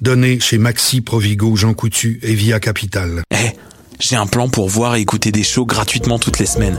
[0.00, 3.22] Donnée chez Maxi, Provigo, Jean Coutu et Via Capital.
[3.32, 3.50] Eh,
[3.98, 6.78] j'ai un plan pour voir et écouter des shows gratuitement toutes les semaines.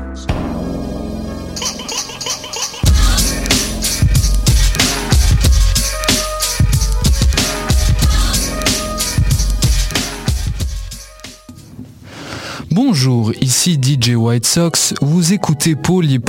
[13.51, 14.93] Ici DJ White Sox.
[15.01, 15.75] Vous écoutez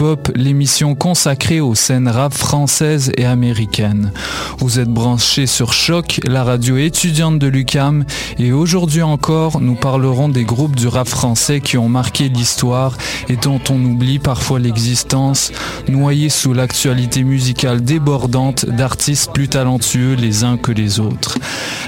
[0.00, 4.10] Hop, l'émission consacrée aux scènes rap françaises et américaines.
[4.58, 8.04] Vous êtes branchés sur Choc, la radio étudiante de l'UCAM,
[8.40, 13.36] et aujourd'hui encore, nous parlerons des groupes du rap français qui ont marqué l'histoire et
[13.36, 15.52] dont on oublie parfois l'existence,
[15.88, 21.38] noyés sous l'actualité musicale débordante d'artistes plus talentueux les uns que les autres.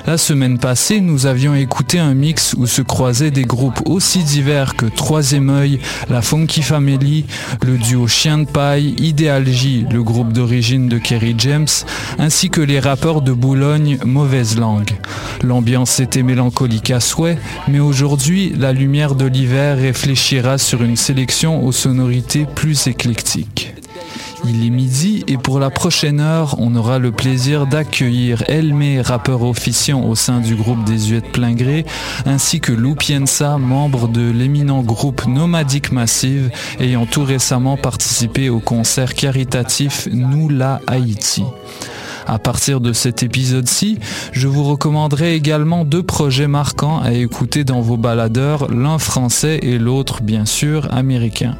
[0.06, 4.76] La semaine passée, nous avions écouté un mix où se croisaient des groupes aussi divers
[4.76, 4.86] que
[6.10, 7.24] La Funky Family,
[7.64, 11.68] le duo Chien de Paille, Ideal le groupe d'origine de Kerry James,
[12.18, 14.90] ainsi que les rappeurs de Boulogne Mauvaise Langue.
[15.42, 21.64] L'ambiance était mélancolique à souhait, mais aujourd'hui, la lumière de l'hiver réfléchira sur une sélection
[21.64, 23.74] aux sonorités plus éclectiques.
[24.46, 29.42] Il est midi et pour la prochaine heure, on aura le plaisir d'accueillir Elmé, rappeur
[29.42, 31.86] officiant au sein du groupe des Huettes plein gré,
[32.26, 38.60] ainsi que Lou Piensa, membre de l'éminent groupe Nomadique Massive, ayant tout récemment participé au
[38.60, 41.44] concert caritatif Nous la Haïti.
[42.26, 43.98] À partir de cet épisode-ci,
[44.32, 49.78] je vous recommanderai également deux projets marquants à écouter dans vos baladeurs, l'un français et
[49.78, 51.56] l'autre, bien sûr, américain.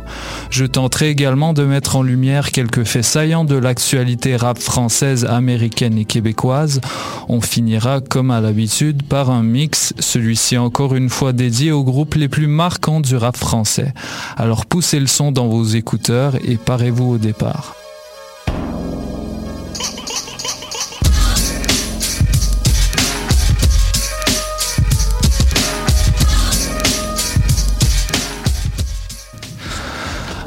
[0.51, 5.99] Je tenterai également de mettre en lumière quelques faits saillants de l'actualité rap française, américaine
[5.99, 6.81] et québécoise.
[7.29, 12.15] On finira, comme à l'habitude, par un mix, celui-ci encore une fois dédié aux groupes
[12.15, 13.93] les plus marquants du rap français.
[14.37, 17.84] Alors poussez le son dans vos écouteurs et parez-vous au départ.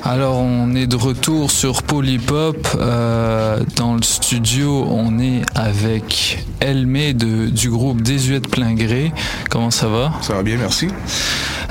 [0.07, 2.65] Alors on est de retour sur Polypop.
[2.79, 9.11] Euh, dans le studio, on est avec Elmé du groupe Désuète plein gré.
[9.49, 10.13] Comment ça va?
[10.21, 10.87] Ça va bien, merci.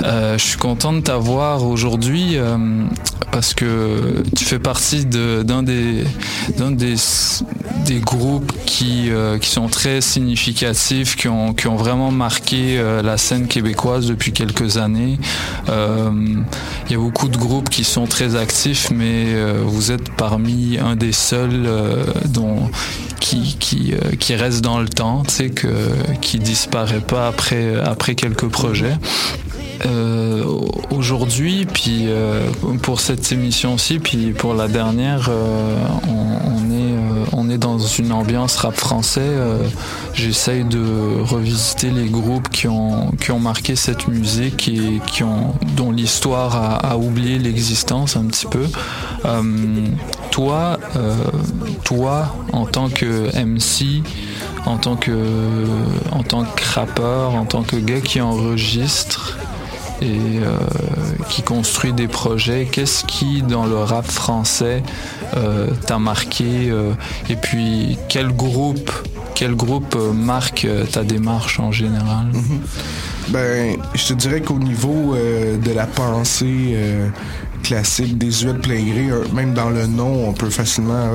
[0.03, 2.57] Euh, je suis content de t'avoir aujourd'hui euh,
[3.31, 6.03] parce que tu fais partie d'un des,
[8.01, 14.31] groupes qui, euh, qui sont très significatifs, qui ont, vraiment marqué la scène québécoise depuis
[14.31, 15.19] quelques années.
[15.67, 19.25] Il y a beaucoup de groupes qui sont très actifs, mais
[19.63, 21.67] vous êtes parmi un des seuls
[22.25, 22.69] dont
[23.19, 25.23] qui, reste dans le temps,
[25.55, 25.67] que,
[26.21, 28.95] qui disparaît pas après, après quelques projets.
[29.85, 30.43] Euh,
[30.91, 32.49] aujourd'hui, puis euh,
[32.81, 35.77] pour cette émission aussi, puis pour la dernière, euh,
[37.33, 39.31] on, est, dans une ambiance rap français.
[40.13, 44.99] J'essaye de revisiter les groupes qui ont, marqué cette musique et
[45.75, 48.65] dont l'histoire a, a, oublié l'existence un petit peu.
[50.29, 50.77] toi,
[51.83, 54.03] toi, en tant que MC,
[54.65, 55.11] en tant que,
[56.11, 59.37] en tant que rappeur, en tant que gars qui enregistre,
[60.01, 60.57] et euh,
[61.29, 62.67] qui construit des projets.
[62.71, 64.83] Qu'est-ce qui, dans le rap français,
[65.35, 66.93] euh, t'a marqué euh,
[67.29, 68.91] Et puis, quel groupe,
[69.35, 72.27] quel groupe marque ta démarche en général?
[72.33, 72.61] Mhm.
[73.29, 76.77] Ben, je te dirais qu'au niveau de la pensée
[77.67, 78.81] classique des de plein
[79.33, 81.09] Même dans le nom, on peut facilement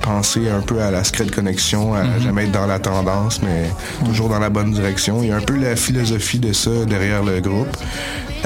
[0.00, 2.22] penser un peu à la Secret Connexion, à mhm.
[2.22, 3.68] jamais être dans la tendance, mais
[4.04, 5.20] toujours dans la bonne direction.
[5.22, 7.76] Il y a un peu la philosophie de ça derrière le groupe.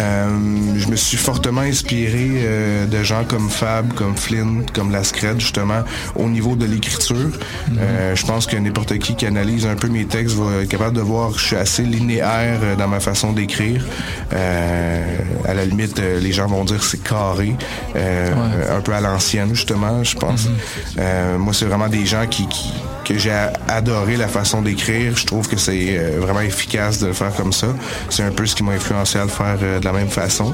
[0.01, 0.29] Euh,
[0.77, 5.83] je me suis fortement inspiré euh, de gens comme Fab, comme Flint, comme Lascred, justement,
[6.15, 7.17] au niveau de l'écriture.
[7.17, 7.79] Mhm.
[7.79, 10.97] Euh, je pense que n'importe qui qui analyse un peu mes textes va être capable
[10.97, 13.85] de voir que je suis assez linéaire dans ma façon d'écrire.
[14.33, 17.55] à la limite, les gens vont dire c'est carré,
[17.95, 20.49] un peu à l'ancienne, justement, je pense.
[20.49, 21.39] Mhm.
[21.39, 22.73] moi, c'est vraiment des gens qui, qui
[23.05, 23.35] que j'ai
[23.67, 25.17] adoré la façon d'écrire.
[25.17, 27.69] Je trouve que c'est vraiment efficace de le faire comme ça.
[28.09, 30.53] C'est un peu ce qui m'a influencé à le faire de la même façon.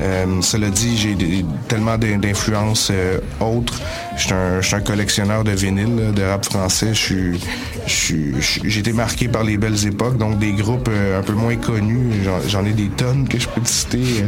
[0.00, 1.16] Euh, cela dit, j'ai
[1.66, 3.80] tellement d'influences euh, autres.
[4.16, 4.22] Je
[4.62, 6.92] suis un, collectionneur de vinyle, de rap français.
[6.94, 12.10] J'ai été marqué par les belles époques, donc des groupes euh, un peu moins connus.
[12.48, 14.24] J'en ai des tonnes que je peux te citer.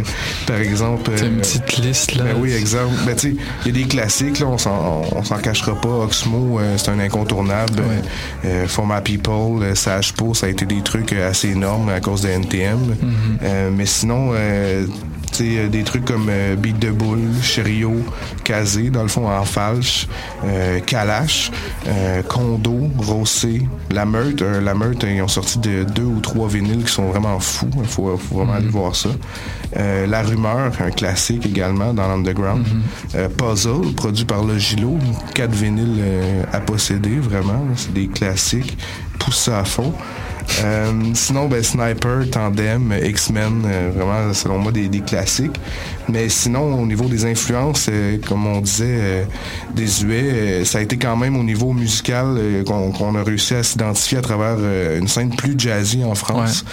[0.46, 1.10] par exemple.
[1.16, 2.24] C'est une petite liste là.
[2.24, 2.94] Ben oui, exemple.
[3.06, 5.88] Ben, tu il y a des classiques, là, on s'en cachera pas.
[5.88, 7.82] Oxmo, c'est un incontournable.
[8.66, 12.28] For My People, Sage Po, ça a été des trucs assez énormes à cause de
[12.28, 12.78] NTM.
[12.78, 13.70] Mm-hmm.
[13.76, 14.32] mais sinon,
[15.43, 17.94] des trucs comme euh, Beat de Boule, Cherio,
[18.44, 20.06] Kazé, dans le fond en falche,
[20.44, 21.50] euh, Kalash,
[21.87, 24.43] euh, Condo, Rossé, La Meute.
[24.43, 27.70] la Meute, ils ont sorti de deux ou trois vinyles qui sont vraiment fous.
[27.79, 28.73] Il faut, vraiment aller mhm.
[28.73, 29.11] voir ça.
[29.75, 32.67] la Rumeur, un classique également dans l'underground.
[32.67, 33.29] Mhm.
[33.31, 34.99] Puzzle, produit par Le Gilo,
[35.35, 36.02] quatre vinyles
[36.52, 37.64] à posséder, vraiment.
[37.76, 38.76] C'est des classiques.
[39.19, 39.93] Pousse ça à fond.
[40.64, 45.58] Euh, sinon, ben, Sniper, Tandem, X-Men, euh, vraiment, selon moi, des, classiques.
[46.08, 49.26] Mais sinon, au niveau des influences, euh, comme on disait,
[49.75, 54.19] des UE, ça a été quand même au niveau musical qu'on a réussi à s'identifier
[54.19, 54.58] à travers
[54.99, 56.64] une scène plus jazzy en France.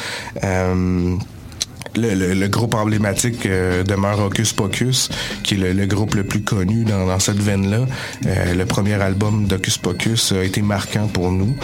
[1.96, 5.10] Le, groupe emblématique demeure Hocus Pocus,
[5.44, 7.86] qui est le, groupe le plus connu dans, cette veine-là.
[8.24, 11.56] le premier album d'Hocus Pocus a été marquant pour nous.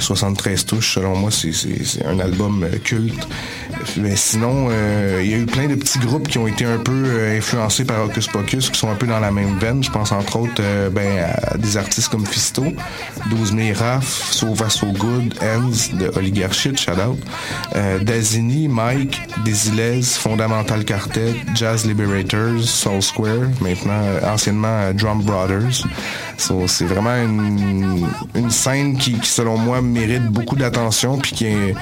[0.00, 3.28] 73 euh, touches, selon moi, c'est un album euh, culte.
[3.96, 6.78] Mais sinon, euh, il y a eu plein de petits groupes qui ont été un
[6.78, 9.82] peu influencés par Hocus Pocus, qui sont un peu dans la même veine.
[9.82, 12.64] Je pense entre autres ben, à des artistes comme Fisto,
[13.30, 17.18] 12 Raf, So So Good, Ends de Oligarchit, shout out,
[18.04, 25.84] Dazini, Mike, Desilez, Fondamental Quartet, Jazz Liberators, Soul Square, maintenant anciennement Drum Brothers.
[26.66, 31.74] C'est vraiment une, une scène qui, qui, selon moi, mérite beaucoup d'attention puis qui est,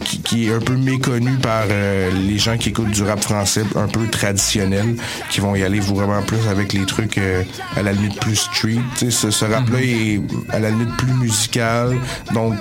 [0.00, 3.88] qui, est un peu méconnu par euh, les gens qui écoutent du rap français un
[3.88, 4.96] peu traditionnel,
[5.30, 7.42] qui vont y aller vraiment plus avec les trucs euh,
[7.76, 8.80] à la limite plus street.
[8.96, 9.84] ce, ce rap-là mhm.
[9.84, 11.98] est à la limite plus musical,
[12.32, 12.54] donc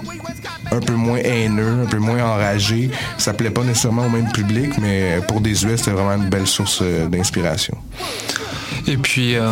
[0.72, 2.90] un peu moins haineux, un peu moins enragé.
[3.18, 6.48] Ça plaît pas nécessairement au même public, mais pour des US, c'est vraiment une belle
[6.48, 7.78] source euh, d'inspiration.
[8.88, 9.52] Et puis euh,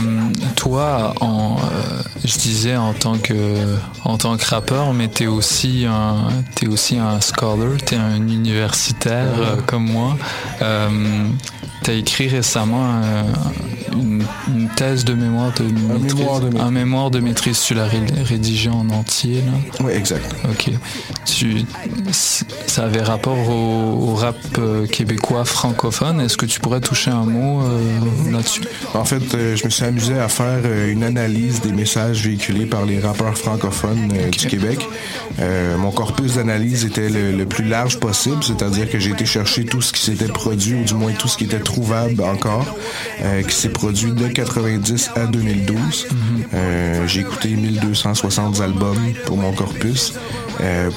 [0.55, 3.33] toi, en, euh, je disais en tant que
[4.03, 9.33] en tant que rappeur, mais t'es aussi un t'es aussi un scholar, t'es un universitaire
[9.39, 10.17] euh, comme moi.
[11.83, 13.01] T'as écrit récemment
[13.91, 14.23] une,
[14.75, 16.27] thèse de mémoire de maîtrise.
[16.59, 17.59] Un mémoire de maîtrise.
[17.59, 19.53] Tu l'as rédigé en entier là.
[19.83, 20.35] Oui, exact.
[20.47, 20.69] Ok.
[21.25, 21.65] Tu,
[22.11, 24.37] ça avait rapport au, rap
[24.91, 26.21] québécois francophone.
[26.21, 27.63] Est-ce que tu pourrais toucher un mot
[28.29, 28.61] là-dessus?
[28.93, 32.65] En fait, euh, je me suis amusé à faire euh, une analyse des messages véhiculés
[32.65, 34.79] par les rappeurs francophones euh, du Québec.
[35.77, 39.91] mon corpus d'analyse était le, plus large possible, c'est-à-dire que j'ai été chercher tout ce
[39.91, 42.77] qui s'était produit, ou du moins tout ce qui était trouvable encore,
[43.47, 46.07] qui s'est produit de 90 à 2012.
[46.53, 50.13] Euh, j'ai écouté 1260 albums pour mon corpus.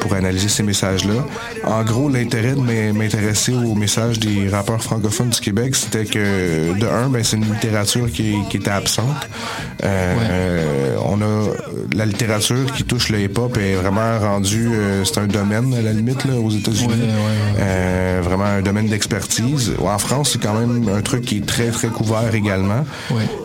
[0.00, 1.26] Pour analyser ces messages-là.
[1.64, 6.87] En gros, l'intérêt de m'intéresser aux messages des rappeurs francophones du Québec, c'était que, de
[6.87, 9.28] un, ben, c'est une littérature qui, était absente.
[9.83, 11.49] Euh, on a
[11.94, 14.71] la littérature qui touche le hip-hop est vraiment rendue,
[15.04, 17.09] c'est un domaine à la limite là, aux États-Unis,
[18.23, 19.73] vraiment un domaine d'expertise.
[19.85, 22.85] En France, c'est quand même un truc qui est très très couvert également.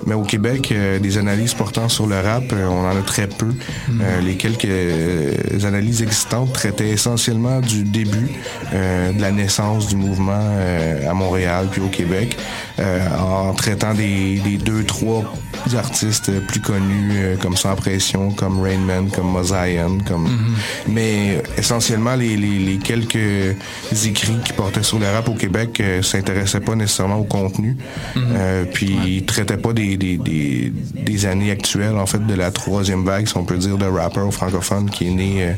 [0.06, 3.54] Mais au Québec, des analyses portant sur le rap, on en a très peu.
[3.90, 4.02] Mm.
[4.26, 8.30] les quelques analyses existantes traitait essentiellement du début
[8.74, 12.38] euh, de la naissance du mouvement euh, à Montréal puis au Québec,
[12.80, 15.26] euh, en traitant des, 2, 3,
[15.66, 20.90] des artistes euh, plus connus euh, comme Sans Pression, comme Rainman, comme Mosaïen, comme mm-hmm.
[20.90, 23.56] mais euh, essentiellement les, quelques
[24.06, 27.78] écrits qui portaient sur le rap au Québec euh, s'intéressaient pas nécessairement au contenu,
[28.16, 28.66] mm-hmm.
[28.74, 29.10] puis ouais.
[29.10, 33.38] ils traitaient pas des, des, des, années actuelles en fait de la troisième vague, si
[33.38, 35.56] on peut dire, de rappeurs francophones qui est né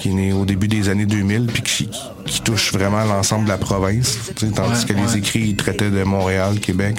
[0.00, 1.90] qui est né au début des années 2000 puis qui,
[2.42, 4.18] touche vraiment l'ensemble de la province,
[4.54, 6.96] tandis que les écrits ils traitaient de Montréal, Québec,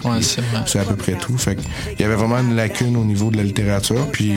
[0.65, 1.37] c'est à peu près tout.
[1.37, 1.57] Fait
[1.93, 4.07] il y avait vraiment une lacune au niveau de la littérature.
[4.11, 4.33] Puis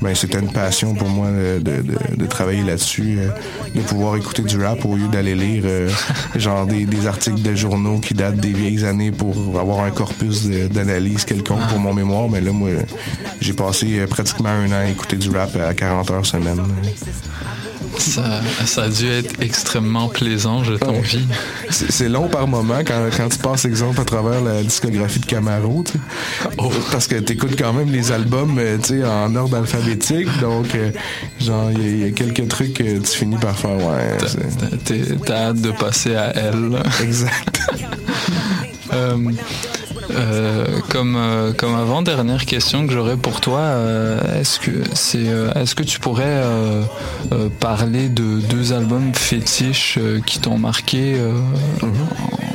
[0.00, 3.28] ben, c'était une passion pour moi de, travailler là-dessus, euh,
[3.74, 5.88] de pouvoir écouter du rap au lieu d'aller lire euh,
[6.34, 11.24] genre des, articles de journaux qui datent des vieilles années pour avoir un corpus d'analyse
[11.24, 12.28] quelconque pour mon mémoire.
[12.28, 12.70] Mais là, moi,
[13.40, 16.60] j'ai passé euh, pratiquement un an à écouter du rap à 40 heures semaine.
[17.98, 21.26] Ça, ça, a dû être extrêmement plaisant, je t'envie.
[21.70, 25.84] C'est long par moment quand, quand, tu passes, exemple, à travers la discographie de Camaro,
[26.58, 26.70] oh.
[26.92, 30.90] parce que tu écoutes quand même les albums euh, en ordre alphabétique, donc euh,
[31.40, 34.16] genre il y, a quelques trucs que tu finis par faire, ouais.
[35.24, 36.78] T'as hâte de passer à elle.
[37.02, 37.60] Exact.
[38.92, 39.16] euh,
[40.16, 45.26] euh, comme euh, comme avant dernière question que j'aurais pour toi, euh, est-ce que c'est
[45.54, 46.42] est-ce que tu pourrais
[47.60, 51.16] parler de deux albums fétiches qui t'ont marqué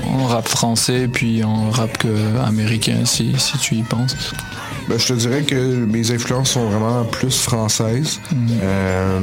[0.08, 2.06] en, rap français puis en rap
[2.46, 4.34] américain si si tu y penses?
[4.92, 8.20] Ben, je te dirais que mes influences sont vraiment plus françaises.
[8.30, 8.36] Mm.
[8.62, 9.20] Euh,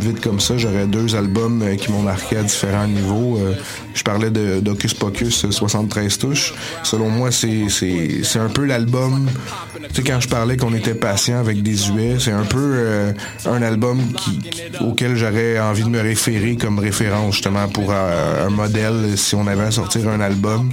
[0.00, 3.38] vite comme ça, j'aurais deux albums euh, qui m'ont marqué à différents niveaux.
[3.38, 3.54] Euh,
[3.94, 6.54] je parlais de d'Ocus Pocus 73 touches.
[6.82, 7.68] Selon moi, c'est
[8.40, 9.28] un peu l'album.
[9.90, 13.14] Tu sais, quand je parlais qu'on était patient avec des US, c'est un peu
[13.46, 14.40] un album qui,
[14.80, 19.64] auquel j'aurais envie de me référer comme référence justement pour un, modèle si on avait
[19.64, 20.70] à sortir un album.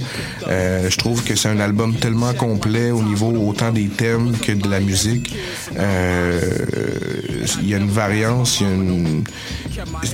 [0.48, 4.68] je trouve que c'est un album tellement complet au niveau autant des thèmes que de
[4.68, 5.34] la musique.
[5.78, 6.40] Euh,
[7.62, 8.62] il y a une variance,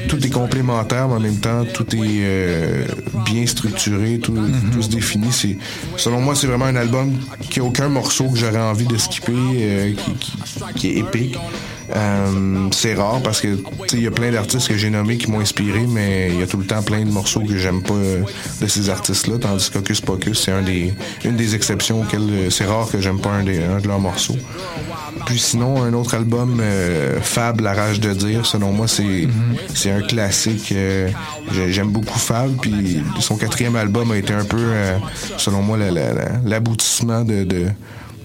[0.09, 2.85] tout est complémentaire, mais en même temps, tout est euh,
[3.25, 4.37] bien structuré, tout,
[4.81, 5.33] se définit.
[5.33, 5.57] C'est,
[5.97, 7.19] selon moi, c'est vraiment un album
[7.51, 9.93] qui a aucun morceau que j'aurais envie de skipper, euh,
[10.77, 11.37] qui, est épique.
[12.73, 13.59] C'est rare parce que
[13.93, 16.47] il y a plein d'artistes que j'ai nommés qui m'ont inspiré, mais il y a
[16.47, 17.95] tout le temps plein de morceaux que j'aime pas
[18.61, 20.53] de ces artistes-là, tandis qu'Ocus Pocus, c'est
[21.25, 24.37] une des exceptions auxquelles c'est rare que j'aime pas un, de leurs morceaux.
[25.27, 30.01] Puis sinon, un autre album, euh, Fab, La rage de dire, selon moi, c'est un
[30.01, 30.73] classique.
[30.73, 31.09] Euh,
[31.69, 34.97] j'aime beaucoup Fab, puis son quatrième album a été un peu, euh,
[35.37, 35.79] selon moi,
[36.45, 37.67] l'aboutissement de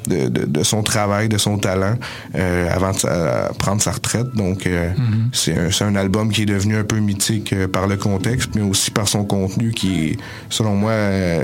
[0.08, 1.96] de, son travail, de son talent
[2.36, 4.34] euh, avant de prendre sa retraite.
[4.34, 5.30] Donc, euh, mhm.
[5.32, 8.92] c'est un, album qui est devenu un peu mythique euh, par le contexte, mais aussi
[8.92, 10.18] par son contenu qui est,
[10.50, 10.94] selon moi,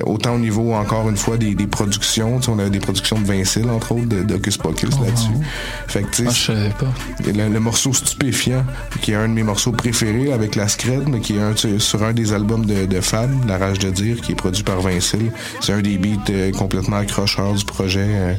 [0.05, 2.39] autant au niveau, encore une fois, des, productions.
[2.47, 5.31] on a des productions de Vincile, entre autres, de d'Ocus Pocus oh, là-dessus.
[5.87, 6.93] Fait que, ah, je savais pas.
[7.25, 8.65] Le, morceau Stupéfiant,
[9.01, 12.03] qui est un de mes morceaux préférés avec la Scred, mais qui est un, sur
[12.03, 15.31] un des albums de, de Fab, La Rage de Dire, qui est produit par Vincile.
[15.61, 18.37] C'est un des beats complètement accrocheurs du projet.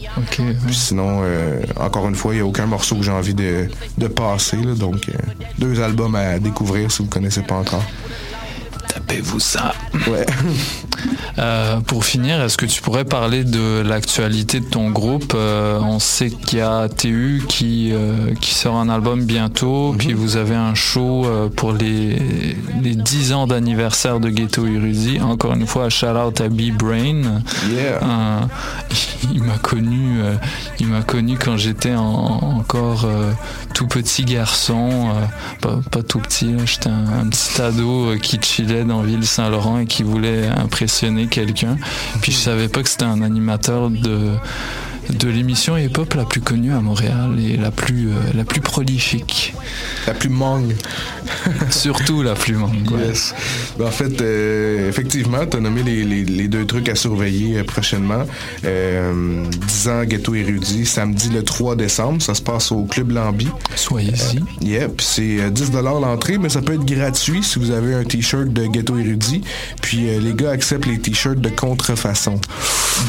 [0.71, 3.69] Sinon, euh, encore une fois, il n'y a aucun morceau que j'ai envie de,
[4.09, 4.57] passer.
[4.57, 5.13] donc, euh,
[5.59, 7.85] deux albums à découvrir si vous ne connaissez pas encore.
[8.95, 9.75] Tapez-vous ça.
[10.07, 10.27] Ouais.
[11.39, 15.33] Euh, pour finir, est-ce que tu pourrais parler de l'actualité de ton groupe?
[15.35, 19.99] Euh, On sait qu'il y a TU qui, euh, qui sort un album bientôt, mhm.
[19.99, 22.19] puis vous avez un show pour les,
[22.83, 25.21] les 10 ans d'anniversaire de Ghetto Érudit.
[25.21, 27.43] Encore une fois, shout out à B-Brain.
[29.33, 30.19] il m'a connu,
[30.81, 33.07] il m'a connu quand j'étais encore
[33.75, 35.15] tout petit garçon,
[35.61, 40.03] pas, tout petit, j'étais un, un, petit ado qui chillait dans Ville Saint-Laurent et qui
[40.03, 41.77] voulait impressionner quelqu'un.
[42.21, 44.33] Puis je savais pas que c'était un animateur de
[45.19, 49.55] de l'émission hip-hop la plus connue à Montréal et la plus, euh, la plus prolifique.
[50.07, 50.75] La plus mangue.
[51.71, 52.91] Surtout la plus mangue.
[53.07, 53.35] Yes.
[53.79, 57.59] Ben, en fait, euh, effectivement, tu as nommé les, les- les deux trucs à surveiller
[57.59, 58.25] euh, prochainement.
[58.65, 62.21] Euh, 10 ans Ghetto Érudit, samedi le 3 décembre.
[62.23, 63.49] Ça se passe au Club Lambi.
[63.77, 64.41] Soyez-y.
[64.67, 68.05] Yeah, puis c'est euh, 10 l'entrée, mais ça peut être gratuit si vous avez un
[68.05, 69.43] t-shirt de Ghetto Érudit.
[69.83, 72.41] Puis les gars acceptent les t-shirts de contrefaçon.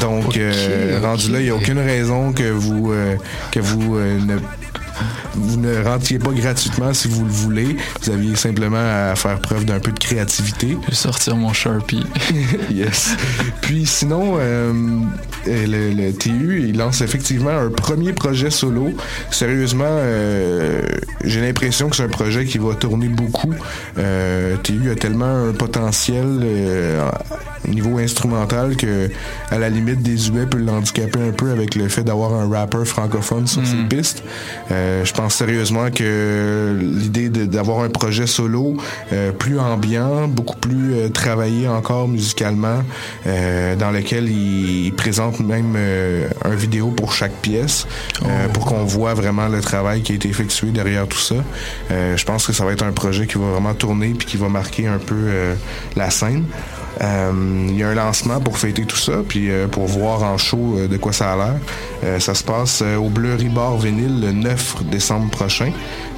[0.00, 1.93] Donc, euh, rendu là, il n'y a aucune raison
[2.32, 3.16] que vous, euh,
[3.52, 4.18] que vous euh,
[5.34, 7.76] vous ne rentriez pas gratuitement si vous le voulez.
[8.02, 10.76] Vous aviez simplement à faire preuve d'un peu de créativité.
[10.84, 12.04] Je vais sortir mon Sharpie.
[12.70, 13.16] yes.
[13.60, 14.72] Puis sinon, euh,
[15.48, 18.92] euh, le, le TU, il lance effectivement un premier projet solo.
[19.30, 20.82] Sérieusement, euh,
[21.24, 23.54] j'ai l'impression que c'est un projet qui va tourner beaucoup.
[23.98, 26.26] Euh, TU a tellement un potentiel
[27.66, 29.10] au niveau instrumental que,
[29.50, 32.86] à la limite, des UE peut l'handicaper un peu avec le fait d'avoir un rappeur
[32.86, 34.22] francophone sur ses pistes.
[34.70, 38.76] Euh, je pense sérieusement que l'idée d'avoir un projet solo
[39.12, 42.82] euh, plus ambiant, beaucoup plus euh, travaillé encore musicalement,
[43.26, 47.86] euh, dans lequel il, il présente même euh, un vidéo pour chaque pièce,
[48.24, 51.36] euh, pour qu'on voit vraiment le travail qui a été effectué derrière tout ça.
[51.90, 54.36] Euh, je pense que ça va être un projet qui va vraiment tourner puis qui
[54.36, 55.54] va marquer un peu euh,
[55.96, 56.44] la scène.
[57.00, 60.38] Euh, il y a un lancement pour fêter tout ça, puis euh, pour voir en
[60.38, 62.20] show euh, de quoi ça a l'air.
[62.20, 65.70] Ça se passe au Bleu Bar Vénile le 9 décembre prochain,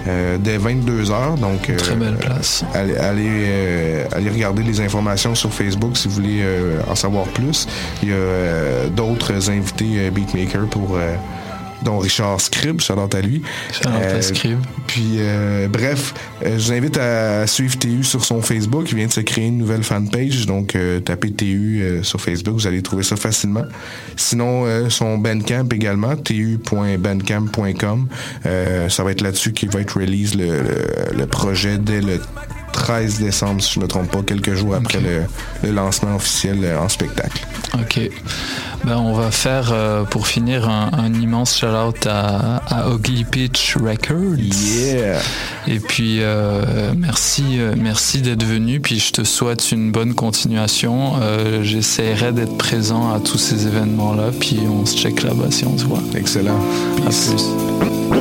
[0.09, 1.38] euh, dès 22h.
[1.38, 2.64] Donc, euh, Très belle place.
[2.75, 6.45] Allez, allez, allez regarder les informations sur Facebook si vous voulez
[6.88, 7.68] en savoir plus.
[8.02, 10.99] Il y a d'autres invités beatmakers pour
[11.83, 13.42] dont Richard Scribb, shout out à lui.
[13.85, 14.59] À Scribb.
[14.87, 16.14] Puis euh, bref,
[16.45, 18.87] euh, je vous invite à suivre TU sur son Facebook.
[18.90, 22.54] Il vient de se créer une nouvelle fanpage, donc euh, tapez TU euh, sur Facebook,
[22.54, 23.64] vous allez trouver ça facilement.
[24.16, 28.09] Sinon, euh, son Bandcamp également, tu.bandcamp.com.
[28.47, 32.21] Euh, ça va être là-dessus qu'il va être release le, le- le projet dès le
[32.76, 35.23] 13 décembre, si je ne me trompe pas, quelques jours après le,
[35.64, 37.45] le lancement officiel euh, en spectacle.
[37.75, 38.00] Ok.
[38.85, 43.76] Ben, on va faire, euh, pour finir, un, un immense shout-out à, à Ugly Pitch
[43.76, 44.38] Records.
[44.38, 45.21] Yeah!
[45.66, 48.78] Et puis, euh, merci, merci d'être venu.
[48.80, 51.14] Puis, je te souhaite une bonne continuation.
[51.21, 54.30] Euh, J'essaierai d'être présent à tous ces événements-là.
[54.38, 56.02] Puis, on se check là-bas si on se voit.
[56.14, 56.61] Excellent.
[57.06, 58.15] À plus.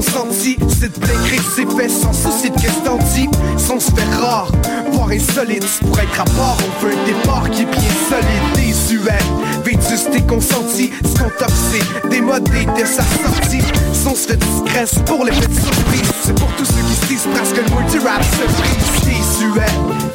[0.00, 3.28] C'est de d'écrire ses faits sans souci de qu'est-ce t'en dis.
[3.56, 4.52] Sans se faire rare,
[4.92, 8.54] voire insolite Pour être à part, on veut un départ qui est bien solide.
[8.54, 9.18] Désuet,
[9.64, 13.64] vétuste et consenti Ce qu'on t'offre c'est démodé dès sa sortie.
[13.92, 16.12] Son se fait discrète pour les petites surprises.
[16.24, 19.07] C'est pour tous ceux qui se disent presque le mot du rap se brise
[19.38, 19.66] Désuet,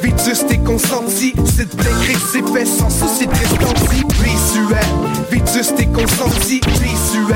[0.02, 4.76] vétuste et consenti C'est de d'écrire ses faits sans souci de dis Désuet,
[5.30, 7.34] vétuste et consenti Désuet,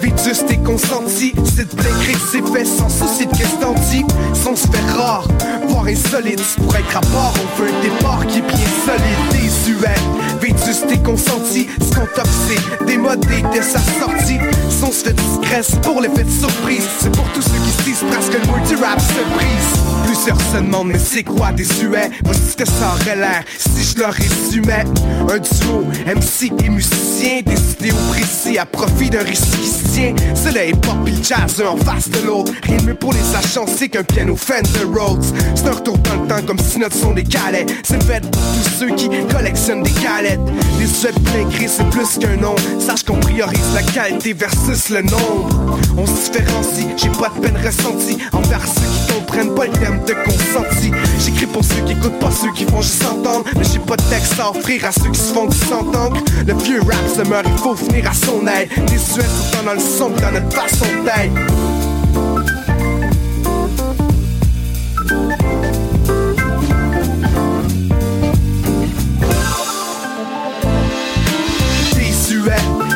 [0.00, 4.96] vétuste et consenti C'est de d'écrire ses faits sans souci de dis Sans se faire
[4.96, 5.28] rare,
[5.68, 6.42] voire insolite.
[6.56, 9.42] Pour être à part, on veut un départ qui est bien solide.
[9.42, 9.94] Désuet,
[10.40, 12.06] vétuste et consenti Ce qu'on
[12.48, 14.38] c'est démodé dès sa sortie.
[14.70, 16.86] Son se fait discrète pour l'effet de surprise.
[16.98, 20.06] C'est pour tous ceux qui se disent presque le mot du rap se brise.
[20.06, 22.10] Plusieurs se demandent mais c'est quoi des suets.
[22.24, 24.84] Voici ce que ça aurait l'air si je leur résumais.
[25.28, 30.14] Un duo MC et musicien Décidé au précis à profit d'un récit qui se tient.
[30.34, 33.20] C'est le hip-hop et jazz un en face de l'autre Rien de mieux pour les
[33.20, 35.24] sachants c'est qu'un piano Fender Rhodes.
[35.54, 37.66] C'est un retour dans le temps comme si notre son décalait.
[37.82, 40.40] C'est fait pour tous ceux qui collectionnent des galettes.
[40.78, 42.54] Les plein gris c'est plus qu'un nom.
[42.78, 45.78] Sache qu'on priorise la qualité versus le nombre.
[45.96, 50.04] On se différencie, j'ai pas de peine ressentie Envers ceux qui comprennent pas le terme
[50.04, 53.44] de consenti J'écris pour ceux qui écoutent pas ceux qui font juste entendre.
[53.56, 56.54] Mais j'ai pas de texte à offrir à ceux qui se font du s'entendre Le
[56.54, 58.68] vieux rap se meurt, il faut venir à son aide.
[58.90, 61.32] Les suèdes sont dans le son dans notre façon d'être.
[71.98, 72.95] Et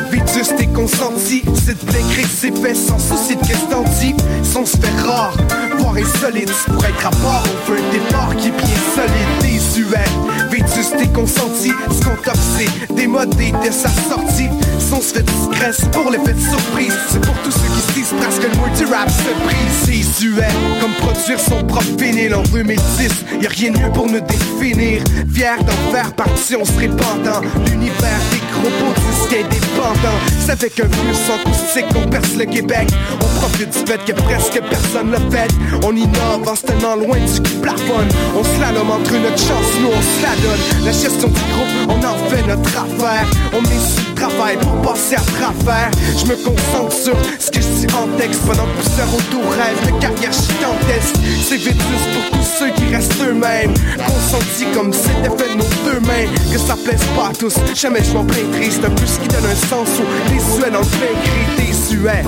[0.73, 5.37] consenti C'est de d'écrire ses sans souci de t'en dis Sans se faire rare,
[5.77, 10.49] voire insolite Pour être à part, on veut un départ qui est bien solide Désuet,
[10.49, 15.91] vétuste et consenti Ce qu'on t'offre c'est démodé dès sa sortie Sans se fait discrète
[15.91, 18.85] pour l'effet de surprise C'est pour tous ceux qui se disent presque le mot du
[18.85, 19.85] rap se brise.
[19.85, 20.47] Désuet,
[20.79, 23.09] comme produire son propre vinyle en 2010
[23.41, 25.01] Y'a rien de mieux pour nous définir.
[25.33, 30.19] Fier d'en faire partie, on se répand dans l'univers des robots disques indépendants.
[30.39, 32.87] C'est avec un vieux son acoustique qu'on perce le Québec.
[33.21, 35.49] On profite du fait que presque personne le fait.
[35.83, 38.05] On innove en se tenant loin du plafond.
[38.37, 40.85] On slalom entre notre chance, nous on se la donne.
[40.85, 43.25] La gestion du groupe, on en fait notre affaire.
[43.53, 45.91] On met sur le travail pour passer à travers.
[46.17, 49.85] Je me concentre sur ce que je dis en texte pendant que plusieurs auto rêvent
[49.85, 51.15] de carrière gigantesque.
[51.47, 53.73] C'est Vétus pour tous ceux qui restent eux-mêmes.
[53.97, 56.27] Consenti comme c'était fait de nos deux mains.
[56.51, 58.21] Que ça plaise pas à tous, jamais je m'en.
[58.59, 62.23] C'est un peu ce qui donne un sens au désuet dans le plein cri désuet.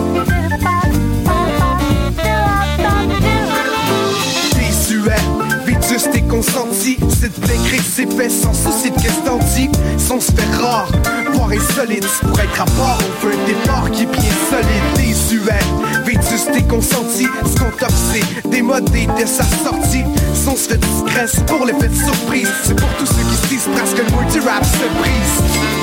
[5.65, 10.19] Vétus t'es consenti, c'est de l'écrit c'est fait sans souci de qu'est-ce t'en dis Son
[10.19, 10.87] se fait rare,
[11.33, 14.83] voire insolite Pour être à part, on veut un départ qui est bien solide.
[14.95, 15.59] Désuet,
[16.05, 20.03] Vétus t'es consenti, ce qu'on t'obsède Démodé dès sa sortie.
[20.33, 23.47] Son se fait discret, c'est pour l'effet de surprise C'est pour tous ceux qui se
[23.47, 25.82] disent presque le multi-rap se brise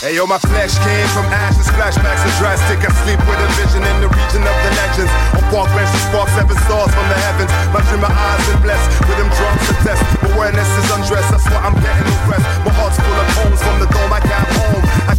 [0.00, 2.84] Hey yo, my flesh came from ashes, flashbacks are drastic.
[2.84, 5.08] I sleep with a vision in the region of the legends.
[5.32, 7.48] On park benches, spark seven stars from the heavens.
[7.72, 10.04] My dreamer eyes and blessed with them drums to test.
[10.34, 12.44] Awareness is undressed, that's why I'm getting impressed.
[12.60, 14.84] My heart's full of poems from the dome I can't home.
[15.08, 15.16] I...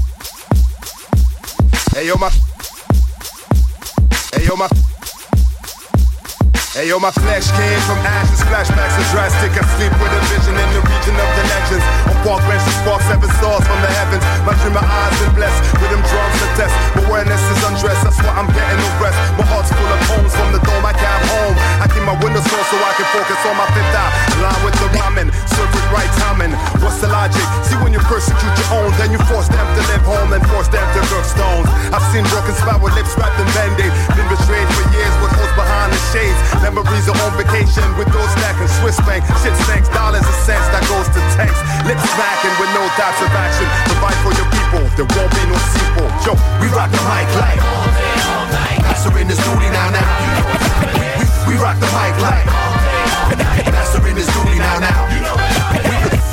[1.97, 2.50] Hey yo, my.
[6.81, 9.53] Hey yo, my flesh came from ashes, flashbacks are drastic.
[9.53, 11.85] I sleep with a vision in the region of the legends.
[12.09, 14.25] On park benches, spark seven stars from the heavens.
[14.49, 16.73] My dreamer eyes and blessed with them drums to test.
[17.05, 19.13] Awareness is undressed, that's why I'm getting no rest.
[19.37, 21.53] My heart's full of poems from the dome I can't home.
[21.77, 24.11] I keep my windows closed so I can focus on my fifth eye.
[24.41, 26.49] Line with the rhyming, serve with right timing.
[26.81, 27.45] What's the logic?
[27.61, 30.65] See when you persecute your own, then you force them to live home and force
[30.73, 31.69] them to work stones.
[31.93, 33.93] I've seen broken with lips wrapped in band-aid.
[34.17, 36.39] Been betrayed for years with holes behind the shades.
[36.71, 39.27] Memories are on vacation with those stacking Swiss bank.
[39.43, 41.59] Shit stinks, dollars and cents that goes to tanks.
[41.83, 43.67] Lips smacking with no doubts of action.
[43.91, 46.07] Provide for your people, there won't be no sequel.
[46.23, 46.31] Yo,
[46.63, 48.79] we rock the mic like all day, all night.
[48.87, 50.07] Master in his duty now, now.
[50.23, 51.27] Is.
[51.43, 53.67] We, we rock the mic like all day, all night.
[53.67, 54.99] Master in his duty now, now.
[55.11, 55.19] We,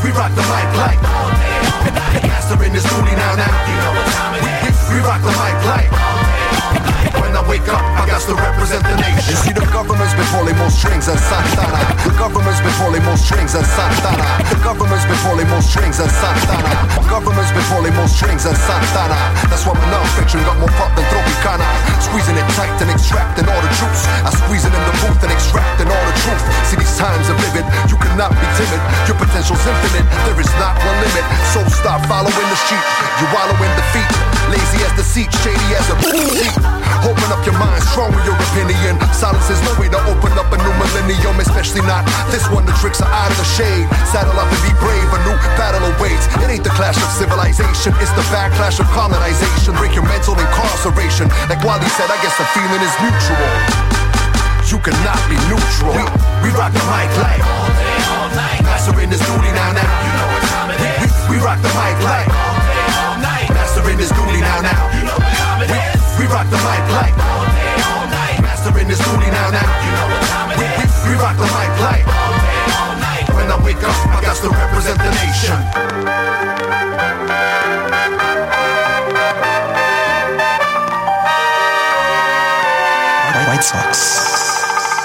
[0.06, 2.22] we rock the mic like all day, all night.
[2.30, 3.50] Master in his duty now, now.
[3.66, 4.06] You know what.
[4.38, 7.37] We, we, we rock the mic like all day, all night.
[7.48, 9.32] Wake up, I got to represent the nation.
[9.32, 11.80] You see, the government's been pulling more strings than Santana.
[12.04, 14.20] The government's been pulling more strings than Santana.
[14.52, 16.98] The government's been pulling more strings than Santana.
[17.08, 19.16] The Government's been pulling more strings than Santana.
[19.48, 21.64] That's why my non-fiction got more pop than Tropicana.
[22.04, 24.04] Squeezing it tight and extracting all the juice.
[24.28, 26.44] I squeeze it in the booth and extracting all the truth.
[26.68, 27.64] See, these times are vivid.
[27.88, 28.80] You cannot be timid.
[29.08, 30.04] Your potential's infinite.
[30.28, 31.24] There is not one limit.
[31.56, 32.84] So stop following the sheep.
[33.24, 34.08] You wallow in defeat.
[34.52, 35.96] Lazy as the seat, shady as a
[37.08, 38.98] Open up your mind, strong with your opinion.
[39.14, 42.02] Silence is no way to open up a new millennium, especially not
[42.34, 42.66] this one.
[42.66, 43.86] The tricks are out of the shade.
[44.10, 46.26] Saddle up and be brave, a new battle awaits.
[46.42, 49.78] It ain't the clash of civilization, it's the backlash of colonization.
[49.78, 51.30] Break your mental incarceration.
[51.46, 53.54] Like Wally said, I guess the feeling is mutual.
[54.66, 55.94] You cannot be neutral.
[55.94, 56.04] We,
[56.44, 58.60] we rock the mic like all day, all night.
[58.66, 59.86] Master in his duty now, now.
[60.04, 61.12] You know what time it is.
[61.30, 63.48] We, we rock the mic like all day, all night.
[63.54, 64.82] Master in duty now, now.
[64.92, 65.97] You know what time it is.
[66.18, 68.42] We rock the mic like all day, all night.
[68.42, 69.70] Master in his duty now, now.
[69.86, 70.90] You know what time it is.
[71.06, 73.26] We, we rock the mic like all day, all night.
[73.38, 75.58] When I wake up, I got to represent the nation.
[83.48, 84.37] White Sox.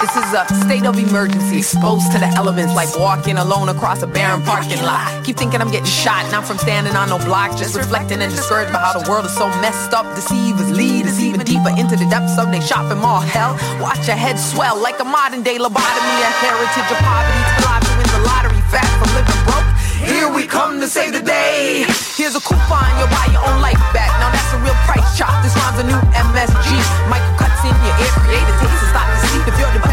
[0.04, 4.08] This is a state of emergency, exposed to the elements like walking alone across a
[4.08, 5.08] barren parking lot.
[5.24, 8.74] Keep thinking I'm getting shot, not from standing on no block, just reflecting and discouraged
[8.74, 10.04] by how the world is so messed up.
[10.14, 13.56] Deceivers lead us even deeper into the depths of their shopping mall hell.
[13.80, 17.80] Watch your head swell like a modern day lobotomy, a heritage of poverty till I
[17.96, 19.72] win the lottery, fat from living broke.
[20.04, 21.88] Here we come to save the day.
[22.20, 24.12] Here's a coupon, you'll buy your own life back.
[24.20, 25.32] Now that's a real price chop.
[25.48, 26.76] This rhyme's a new MSG.
[27.08, 29.48] Michael cuts in your ear, create a taste and stop to sleep.
[29.48, 29.93] If your dependency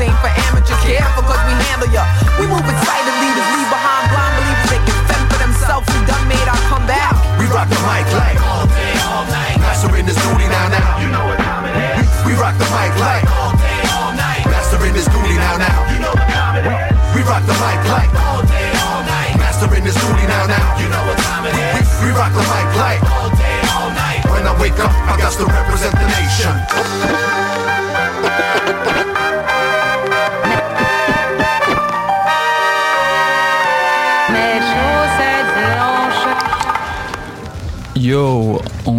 [0.00, 2.04] ain't for amateur, careful cause we handle ya.
[2.40, 4.68] We move excited leaders, leave behind blind believers.
[4.72, 5.84] They can fend for themselves.
[5.92, 7.12] We done made our comeback.
[7.36, 9.60] We rock the mic like all day, all night.
[9.60, 11.04] Master in his duty now, now.
[11.04, 12.08] You know what time it is.
[12.24, 14.44] We, we rock the mic like all day, all night.
[14.48, 15.78] Master in his duty now, now.
[15.92, 16.96] You know what time it is.
[17.12, 19.36] We rock the mic like all day, all night.
[19.36, 20.80] Master in his duty now, now.
[20.80, 21.84] You know what time it is.
[22.00, 24.24] We, we rock the mic like all day, all night.
[24.32, 27.69] When I wake up, I got to represent the nation.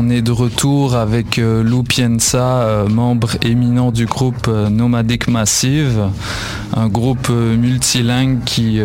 [0.09, 6.09] Est de retour avec euh, Lou Pienza, euh, membre éminent du groupe euh, Nomadic Massive,
[6.75, 8.79] un groupe multilingue qui,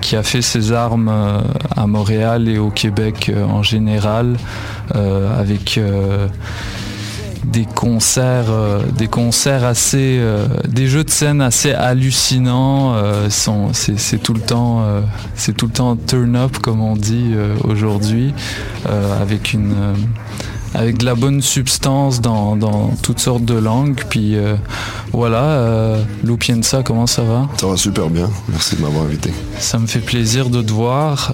[0.00, 1.10] qui a fait ses armes
[1.76, 4.36] à Montréal et au Québec en général,
[4.94, 5.80] avec
[7.44, 8.50] des concerts,
[8.96, 10.20] des concerts assez,
[10.68, 12.94] des jeux de scène assez hallucinants.
[13.28, 14.84] c'est tout le temps,
[15.34, 18.32] c'est tout le temps turn up comme on dit aujourd'hui,
[19.20, 19.74] avec une
[20.74, 22.56] avec de la bonne substance dans,
[23.02, 24.02] toutes sortes de langues.
[24.08, 24.54] Puis euh,
[25.12, 27.48] voilà, euh, Lupienza, comment ça va?
[27.58, 29.32] Ça va super bien, merci de m'avoir invité.
[29.58, 31.32] Ça me fait plaisir de te voir.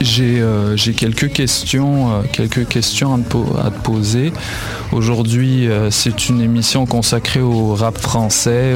[0.00, 4.32] Euh, euh, j'ai quelques questions, euh, quelques questions à te, poser.
[4.92, 8.74] Aujourd'hui, euh, c'est une émission consacrée au rap français,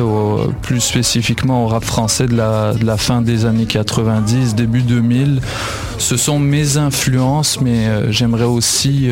[0.62, 5.40] plus spécifiquement au rap français de la, fin des années 90, début 2000.
[5.98, 9.10] Ce sont mes influences, mais j'aimerais aussi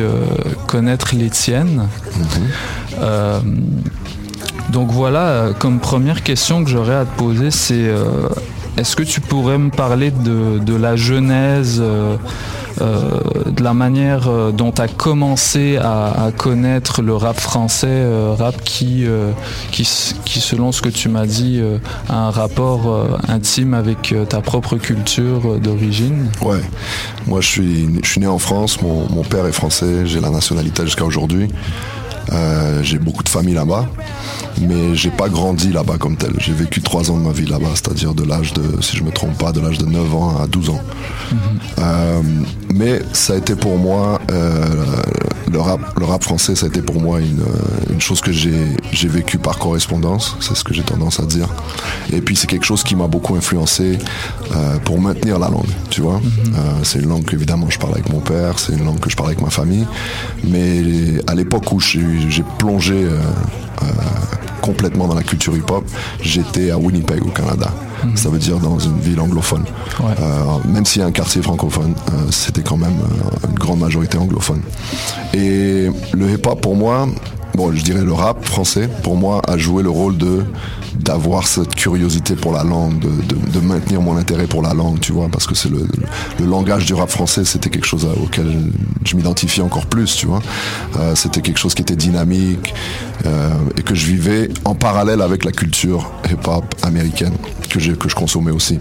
[0.67, 1.87] connaître les tiennes.
[3.01, 3.53] Mhm.
[4.69, 7.89] donc voilà, comme première question que j'aurais à te poser, c'est
[8.77, 12.17] est-ce que tu pourrais me parler de, la genèse, euh,
[12.81, 18.03] euh, de la manière euh, dont tu as commencé à, connaître le rap français,
[18.37, 19.05] rap qui,
[20.25, 21.61] selon ce que tu m'as dit,
[22.09, 26.31] a un rapport intime avec ta propre culture d'origine?
[26.41, 26.61] Ouais,
[27.27, 31.05] moi je suis, je né en France, mon père est français, j'ai la nationalité jusqu'à
[31.05, 31.49] aujourd'hui.
[32.33, 33.87] Euh, j'ai beaucoup de famille là-bas,
[34.61, 36.33] mais j'ai pas grandi là-bas comme tel.
[36.39, 39.11] J'ai vécu trois ans de ma vie là-bas, c'est-à-dire de l'âge de, si je me
[39.11, 40.81] trompe pas, de l'âge de 9 ans à 12 ans.
[41.31, 41.37] Mhm.
[41.79, 42.21] Euh,
[42.73, 44.65] mais ça a été pour moi, euh,
[45.51, 47.43] le, rap, le rap français, ça a été pour moi une,
[47.91, 51.47] une chose que j'ai vécu par correspondance, c'est ce que j'ai tendance à dire.
[52.11, 53.97] Et puis c'est quelque chose qui m'a beaucoup influencé
[54.85, 56.19] pour maintenir la langue, tu vois.
[56.19, 56.83] Mhm.
[56.83, 59.29] c'est une langue qu'évidemment je parle avec mon père, c'est une langue que je parle
[59.29, 59.85] avec ma famille,
[60.43, 60.83] mais
[61.27, 63.19] à l'époque où j'ai plongé euh,
[63.81, 63.85] euh,
[64.61, 65.85] complètement dans la culture hip-hop,
[66.21, 67.73] j'étais à Winnipeg au Canada.
[68.15, 69.63] Ça veut dire dans une ville anglophone.
[70.01, 71.95] Euh, même s'il y a un quartier francophone,
[72.31, 72.97] c'était quand même
[73.49, 74.61] une grande majorité anglophone.
[75.33, 77.07] Et le hip-hop pour moi,
[77.55, 80.43] bon, je dirais le rap français, pour moi, a joué le rôle de
[80.95, 85.27] d'avoir cette curiosité pour la langue, de, maintenir mon intérêt pour la langue, tu vois,
[85.27, 85.87] parce que c'est le,
[86.45, 88.71] langage du rap français, c'était quelque chose auquel
[89.03, 90.41] je, m'identifie encore plus, tu vois.
[90.97, 92.73] Euh, c'était quelque chose qui était dynamique
[93.25, 97.33] euh, et que je vivais en parallèle avec la culture hip-hop américaine
[97.69, 98.79] que, que je consommais aussi.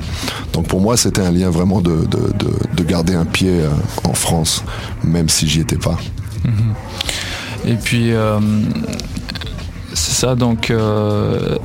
[0.52, 2.06] Donc pour moi, c'était un lien vraiment de,
[2.86, 3.70] garder un pied euh,
[4.04, 4.64] en France,
[5.02, 5.96] même si j'y étais pas.
[6.44, 7.31] Mm-hmm.
[7.64, 8.12] Et puis,
[9.94, 11.58] c'est ça, donc euh,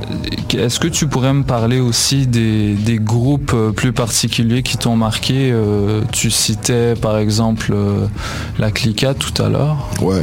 [0.54, 5.50] est-ce que tu pourrais me parler aussi des, groupes euh, plus particuliers qui t'ont marqué
[5.52, 7.72] euh, Tu citais par exemple
[8.58, 9.88] la Clica tout à l'heure?
[10.00, 10.22] Ouais,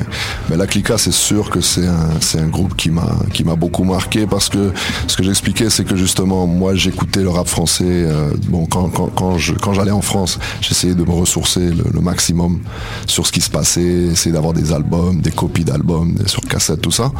[0.49, 4.71] mais la Clica c'est sûr que c'est un, groupe qui m'a, beaucoup marqué parce que
[5.07, 8.05] ce que j'expliquais c'est que justement moi j'écoutais le rap français,
[8.49, 12.59] bon quand, quand, j'allais en France j'essayais de me ressourcer le, maximum
[13.07, 16.91] sur ce qui se passait, essayer d'avoir des albums, des copies d'albums sur cassette, tout
[16.91, 17.11] ça.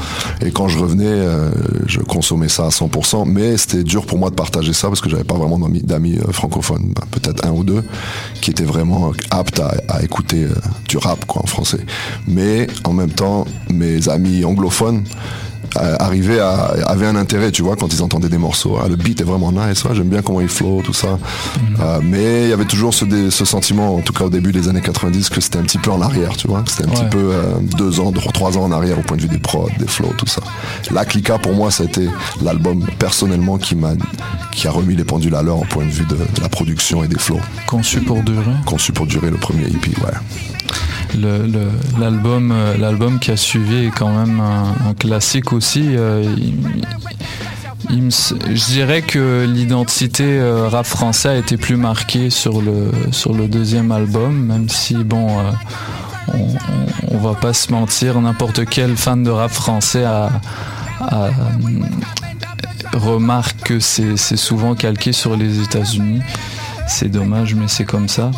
[0.42, 1.52] Et quand revenais, euh,
[1.88, 5.10] je consommais ça à 100%, mais c'était dur pour moi de partager ça parce que
[5.10, 7.84] j'avais pas vraiment d'amis euh, francophones, ben, peut-être un ou deux,
[8.42, 10.56] qui étaient vraiment aptes à, écouter euh,
[10.88, 11.80] du rap quoi en français.
[12.28, 17.76] Mais en même temps, mes amis anglophones euh, arrivaient à, avaient un intérêt, tu vois,
[17.76, 18.78] quand ils entendaient des morceaux.
[18.82, 21.08] Ah, le beat est vraiment nice, j'aime bien comment il flow, tout ça.
[21.08, 21.78] Mhm.
[21.80, 24.68] Euh, mais il y avait toujours ce, ce, sentiment, en tout cas au début des
[24.70, 26.64] années 90, que c'était un petit peu en arrière, tu vois.
[26.68, 27.44] C'était un petit peu euh,
[27.78, 30.28] deux ans, trois ans en arrière au point de vue des prods, des flows, tout
[30.28, 30.42] ça.
[30.92, 32.08] La Clica, pour moi, ça a été
[32.42, 33.94] l'album personnellement qui m'a
[34.52, 37.04] qui a remis les pendules à l'heure au point de vue de, de la production
[37.04, 37.42] et des flows.
[37.68, 38.54] Conçu pour durer.
[38.66, 40.14] Conçu pour durer, le premier EP, ouais
[42.00, 45.96] l'album euh, l'album qui a suivi est quand même un, classique aussi.
[45.96, 46.24] Euh,
[47.90, 53.48] je dirais que l'identité euh, rap français a été plus marquée sur le, sur le
[53.48, 55.28] deuxième album, même si bon,
[57.12, 60.06] on, va pas se mentir, n'importe quel fan de rap français
[62.94, 66.22] remarque que c'est souvent calqué sur les États-Unis.
[66.88, 68.32] C'est dommage, mais c'est comme ça.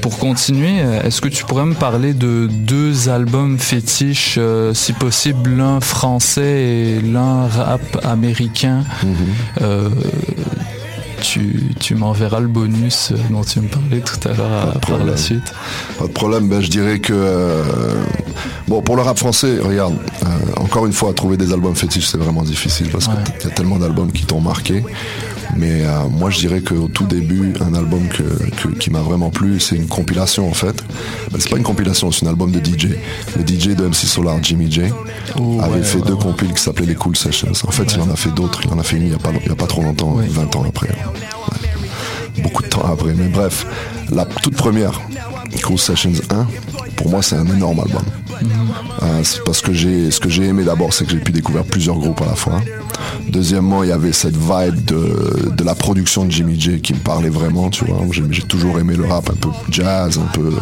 [0.00, 5.50] Pour continuer, est-ce que tu pourrais me parler de deux albums fétiches, euh, si possible
[5.50, 8.84] l'un français et l'un rap américain?
[9.02, 9.14] Mhm.
[9.62, 9.88] euh,
[11.22, 15.52] tu, m'enverras le bonus dont tu me parlais tout à l'heure par la suite.
[15.98, 17.62] Pas de problème, ben, je dirais que
[18.70, 20.26] Bon, pour le rap français, regarde, euh,
[20.62, 23.78] encore une fois, trouver des albums fétiches, c'est vraiment difficile parce qu'il y a tellement
[23.78, 24.84] d'albums qui t'ont marqué.
[25.56, 29.60] Mais euh, moi, je dirais qu'au tout début, un album que, qui m'a vraiment plu,
[29.60, 30.82] c'est une compilation en fait.
[31.30, 32.88] Ben, c'est pas une compilation, c'est un album de DJ.
[33.36, 34.82] Le DJ de MC Solar, Jimmy J,
[35.62, 37.52] avait fait deux compiles qui s'appelaient les Cool Sessions.
[37.66, 38.60] En fait, il en a fait d'autres.
[38.64, 40.16] Il en a fait une il y a pas, il y a pas trop longtemps,
[40.16, 40.88] 20 ans après.
[42.42, 43.12] Beaucoup de temps après.
[43.14, 43.66] Mais bref,
[44.10, 45.00] la toute première,
[45.62, 46.46] Cool Sessions 1,
[46.96, 48.02] pour moi, c'est un énorme album.
[49.02, 51.64] Euh, c'est parce que j'ai, ce que j'ai aimé d'abord, c'est que j'ai pu découvrir
[51.64, 52.60] plusieurs groupes à la fois.
[53.28, 57.28] Deuxièmement, il y avait cette vibe de, la production de Jimmy J qui me parlait
[57.28, 57.70] vraiment.
[58.10, 60.52] J'ai, toujours aimé le rap un peu jazz, un peu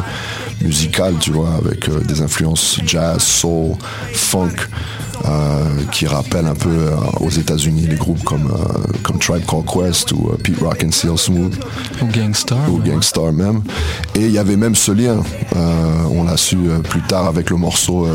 [0.60, 1.14] musical,
[1.58, 3.76] avec euh, des influences jazz, soul,
[4.12, 4.56] funk.
[5.24, 9.66] Euh, qui rappellent un peu euh, aux États-Unis les groupes comme, euh, comme Tribe Called
[9.66, 11.54] Quest ou Pete Rock and Seal Smooth.
[12.00, 12.59] Ou Gangstar.
[12.72, 13.62] Ou Gangstar même.
[14.14, 15.16] Et il y avait même ce lien,
[16.11, 16.57] on l'a su
[16.88, 18.07] plus tard avec le morceau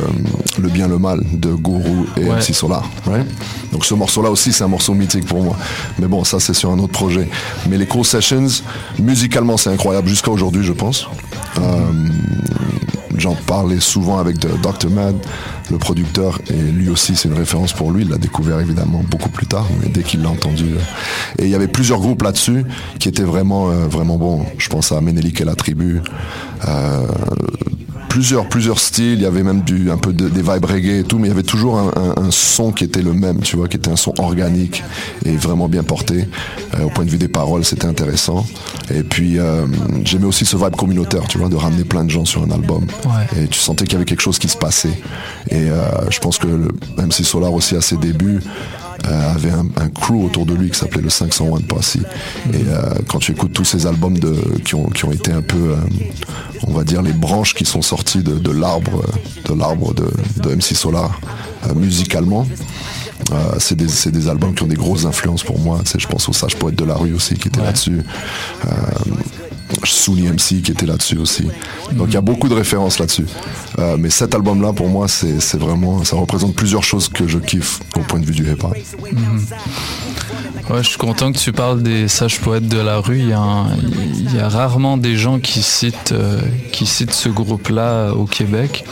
[0.60, 2.38] Le bien le mal de Guru et Ouais.
[2.38, 2.90] MC Solar.
[3.06, 3.28] right?
[3.72, 5.58] Donc ce morceau-là aussi, c'est un morceau mythique pour moi.
[6.00, 7.28] Mais bon, ça c'est sur un autre projet.
[7.70, 8.48] Mais les Cool Sessions,
[9.00, 11.08] musicalement, c'est incroyable jusqu'à aujourd'hui, je pense.
[11.60, 11.62] Euh,
[13.18, 14.90] J'en parlais souvent avec Dr.
[14.90, 15.16] Mad,
[15.72, 18.04] le producteur, et lui aussi c'est une référence pour lui.
[18.04, 20.66] Il l'a découvert évidemment beaucoup plus tard, mais dès qu'il l'a entendu.
[20.74, 21.40] euh.
[21.40, 22.66] Et il y avait plusieurs groupes là-dessus
[23.00, 24.46] qui étaient vraiment, euh, vraiment bons.
[24.58, 26.02] Je pense à Menelik et la tribu.
[26.68, 27.08] Euh,
[28.14, 29.14] plusieurs, plusieurs styles.
[29.16, 31.32] Il y avait même du, un peu de- des vibes reggae et tout, mais il
[31.32, 33.90] y avait toujours un, un- un son qui était le même, tu vois, qui était
[33.90, 34.84] un son organique
[35.26, 36.28] et vraiment bien porté.
[36.76, 38.46] Euh, au point de vue des paroles, c'était intéressant.
[38.94, 39.66] Et puis, euh,
[40.06, 42.86] j'aimais aussi ce vibe communautaire, tu vois, de ramener plein de gens sur un album.
[43.36, 44.94] Et tu sentais qu'il y avait quelque chose qui se passait.
[45.50, 46.68] Et euh, je pense que le
[47.04, 48.42] MC Solar aussi à ses débuts,
[49.06, 51.96] euh, avait un, un crew autour de lui qui s'appelait le 501 Posse.
[51.96, 52.00] Et
[52.54, 55.72] euh, quand tu écoutes tous ces albums de, qui, ont, qui ont été un peu,
[55.72, 55.78] euh,
[56.68, 59.04] on va dire, les branches qui sont sorties de, de l'arbre
[59.46, 60.10] de l'arbre de,
[60.42, 61.20] de MC Solar
[61.76, 62.46] musicalement,
[63.32, 65.80] euh, c'est des, albums qui ont des grosses influences pour moi.
[65.84, 68.02] Tu sais, je pense au Sage Poète de la rue aussi qui était là-dessus.
[68.66, 68.70] Euh,
[69.84, 71.48] Souni MC qui était là-dessus aussi.
[71.92, 73.26] Donc il y a beaucoup de références là-dessus.
[73.80, 77.80] Euh, mais cet album-là, pour moi, c'est vraiment, ça représente plusieurs choses que je kiffe
[77.96, 78.76] au point de vue du hip-hop.
[79.12, 79.46] Mhm.
[80.78, 83.20] Je suis content que tu parles des sages poètes de la rue.
[83.20, 86.40] Il y a, rarement des gens qui citent, euh,
[86.72, 88.86] ce groupe-là au Québec.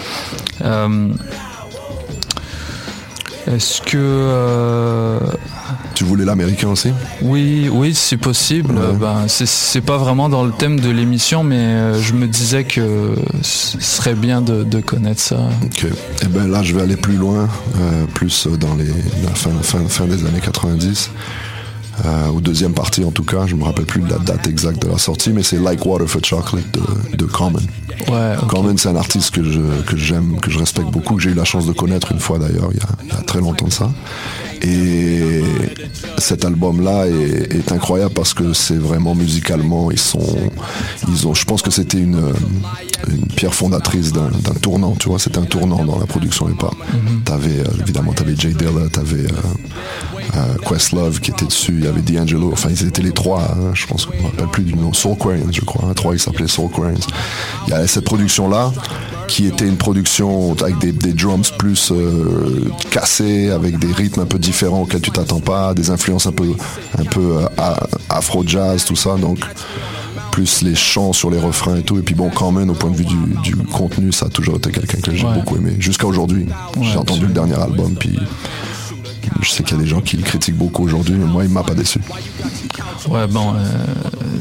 [0.61, 1.09] Euh,
[3.47, 3.97] Est-ce que...
[3.97, 5.19] euh,
[5.95, 6.89] Tu voulais l'américain aussi
[7.21, 8.75] Oui, oui, si possible.
[8.99, 12.63] Ben, c'est- c'est pas vraiment dans le thème de l'émission, mais euh, je me disais
[12.63, 15.39] que ce serait bien de, de connaître ça.
[15.65, 15.85] Ok.
[16.23, 17.47] Et ben là, je vais aller plus loin,
[17.79, 18.85] euh, plus dans les
[19.23, 21.09] la fin, fin, fin des années 90.
[22.03, 24.81] Euh, ou deuxième partie en tout cas, je me rappelle plus de la date exacte
[24.81, 27.59] de la sortie, mais c'est Like Water for Chocolate de, de Common.
[28.09, 29.43] Ouais, Common, c'est un artiste que
[29.95, 32.69] j'aime, que je respecte beaucoup, que j'ai eu la chance de connaître une fois d'ailleurs,
[32.71, 33.91] il y a, il y a très longtemps de ça.
[34.63, 35.43] Et
[36.17, 40.19] cet album-là est, est incroyable parce que c'est vraiment musicalement, ils sont,
[41.07, 42.21] ils ont, je pense que c'était une,
[43.09, 44.29] une pierre fondatrice d'un
[44.61, 46.75] tournant, tu vois, c'était un tournant dans la production hip-hop.
[47.25, 51.87] T'avais euh, évidemment, t'avais Jay Dilla, t'avais euh, euh, Questlove qui était dessus, il y
[51.87, 54.63] avait D'Angelo, enfin ils étaient les trois, hein, je pense qu'on ne me rappelle plus
[54.63, 56.93] du nom, Soul Quarians, je crois, hein, trois ils s'appelaient Soul Quarians.
[57.67, 58.71] Il y avait cette production-là
[59.27, 64.25] qui était une production avec des, des drums plus euh, cassés, avec des rythmes un
[64.25, 66.49] peu différents auxquels tu t'attends pas, des influences un peu,
[66.97, 69.39] un peu euh, a- afro-jazz, tout ça, donc
[70.31, 71.97] plus les chants sur les refrains et tout.
[71.97, 74.55] Et puis bon, quand même, au point de vue du, du contenu, ça a toujours
[74.57, 75.33] été quelqu'un que j'ai Ouais.
[75.35, 75.75] beaucoup aimé.
[75.79, 76.45] Jusqu'à aujourd'hui.
[76.81, 78.17] j'ai entendu le dernier album, puis
[79.41, 81.49] je sais qu'il y a des gens qui le critiquent beaucoup aujourd'hui, mais moi, il
[81.49, 81.99] m'a pas déçu.
[83.07, 84.39] Ouais, bon, euh,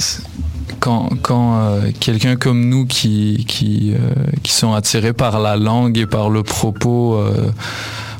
[0.80, 3.98] quand, quand euh, quelqu'un comme nous qui, qui, euh,
[4.42, 7.22] qui sont attirés par la langue et par le propos,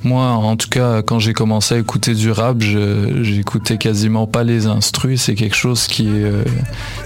[0.03, 4.67] moi, en tout cas, quand j'ai commencé à écouter du rap, j'écoutais quasiment pas les
[4.67, 5.21] instrus.
[5.21, 6.33] C'est quelque chose qui est,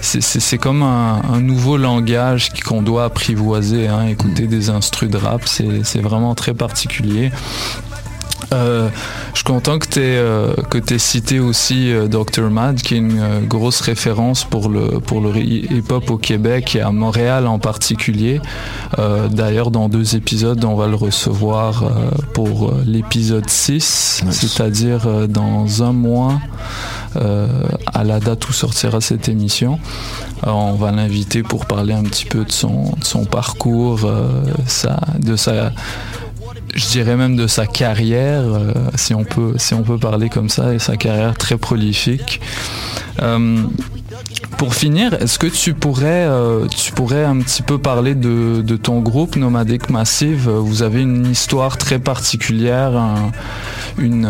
[0.01, 3.87] c'est- comme un, un nouveau langage qu'on doit apprivoiser.
[3.89, 7.31] Hein, écouter des instrus de rap, c'est c'est vraiment très particulier.
[8.53, 8.89] Euh,
[9.33, 12.49] je suis content que tu aies, cité aussi euh, Dr.
[12.49, 16.81] Mad, qui est une euh, grosse référence pour le, pour le hip-hop au Québec et
[16.81, 18.41] à Montréal en particulier.
[18.99, 21.89] Euh, D'ailleurs, dans deux épisodes, on va le recevoir euh,
[22.33, 26.39] pour euh, l'épisode 6, c'est-à-dire euh, dans un mois,
[27.17, 27.47] euh,
[27.93, 29.79] à la date où sortira cette émission.
[30.45, 34.43] Euh, on va l'inviter pour parler un petit peu de son, de son parcours, euh,
[34.67, 35.71] sa, de sa
[36.75, 40.49] je dirais même de sa carrière, euh, si, on peut, si on peut parler comme
[40.49, 42.41] ça, et sa carrière très prolifique.
[43.21, 43.63] Euh,
[44.57, 48.99] Pour finir, est-ce que tu pourrais, euh, tu pourrais un petit peu parler de, ton
[48.99, 50.49] groupe Nomadic Massive?
[50.49, 53.31] Vous avez une histoire très particulière, un-
[53.97, 54.29] une,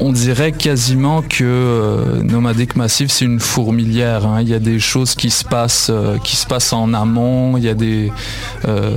[0.00, 4.26] on dirait quasiment que euh, Nomadic Massive c'est une fourmilière.
[4.26, 4.40] hein.
[4.40, 6.16] Il y a des choses qui se passent, euh,
[6.72, 7.56] en amont.
[7.56, 8.12] Il y a des,
[8.66, 8.96] euh,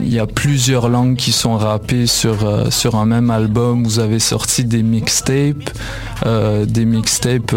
[0.00, 3.84] il y a plusieurs langues qui sont rappées sur sur un même album.
[3.84, 5.70] Vous avez sorti des mixtapes,
[6.24, 7.54] des mixtapes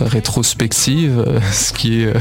[0.00, 2.12] rétrospectives, ce qui est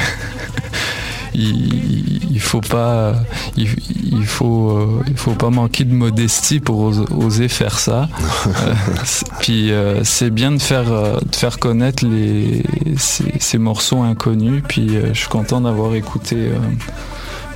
[1.40, 3.16] il, il faut pas
[3.58, 3.68] il,
[4.12, 8.10] il faut euh, il faut pas manquer de modestie pour os- oser faire ça
[8.48, 8.74] Euh,
[9.06, 12.64] c'est- puis euh, c'est bien de faire de faire connaître les
[12.98, 16.52] ces, ces morceaux inconnus puis je suis content d'avoir écouté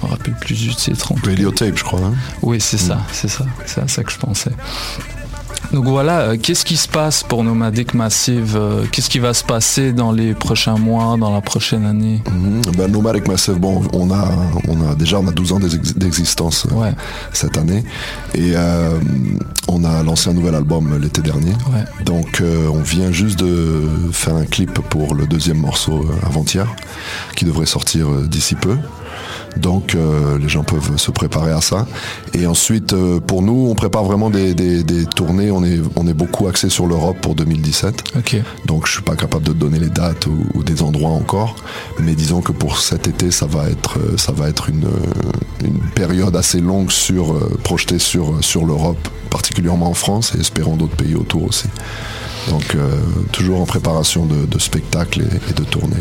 [0.04, 1.30] me rappelle plus du titre cas.
[1.30, 2.02] Radiotape, je crois.
[2.02, 2.14] hein.
[2.42, 4.52] oui c'est ça c'est ça c'est à ça que je pensais
[5.74, 9.44] donc voilà, euh, qu'est-ce qui se passe pour Nomadic Massive euh, Qu'est-ce qui va se
[9.44, 12.22] passer dans les prochains mois, dans la prochaine année?
[12.32, 12.62] Mhm.
[12.78, 14.30] Ben, Nomadic Massive, bon, on a,
[14.68, 16.92] on a déjà on a 12 ans d'ex- d'existence euh,
[17.34, 17.84] cette année
[18.36, 19.00] et euh,
[19.68, 21.54] on a lancé un nouvel album l'été dernier.
[22.06, 26.68] Donc euh, on vient juste de faire un clip pour le deuxième morceau avant-hier
[27.36, 28.78] qui devrait sortir d'ici peu.
[29.58, 31.86] Donc euh, les gens peuvent se préparer à ça.
[32.34, 35.52] Et ensuite, euh, pour nous, on prépare vraiment des, des- des tournées.
[35.52, 38.04] On est, on est beaucoup axé sur l'Europe pour 2017.
[38.18, 38.38] Ok.
[38.66, 41.56] Donc je suis pas capable de te donner les dates ou, ou des endroits encore.
[42.00, 44.88] Mais disons que pour cet été, ça va être, euh, ça va être une,
[45.64, 50.96] une période assez longue sur, projetée sur, sur l'Europe, particulièrement en France et espérons d'autres
[50.96, 51.68] pays autour aussi.
[52.50, 52.98] Donc euh,
[53.32, 55.96] toujours en préparation de, de spectacles et, et de tournées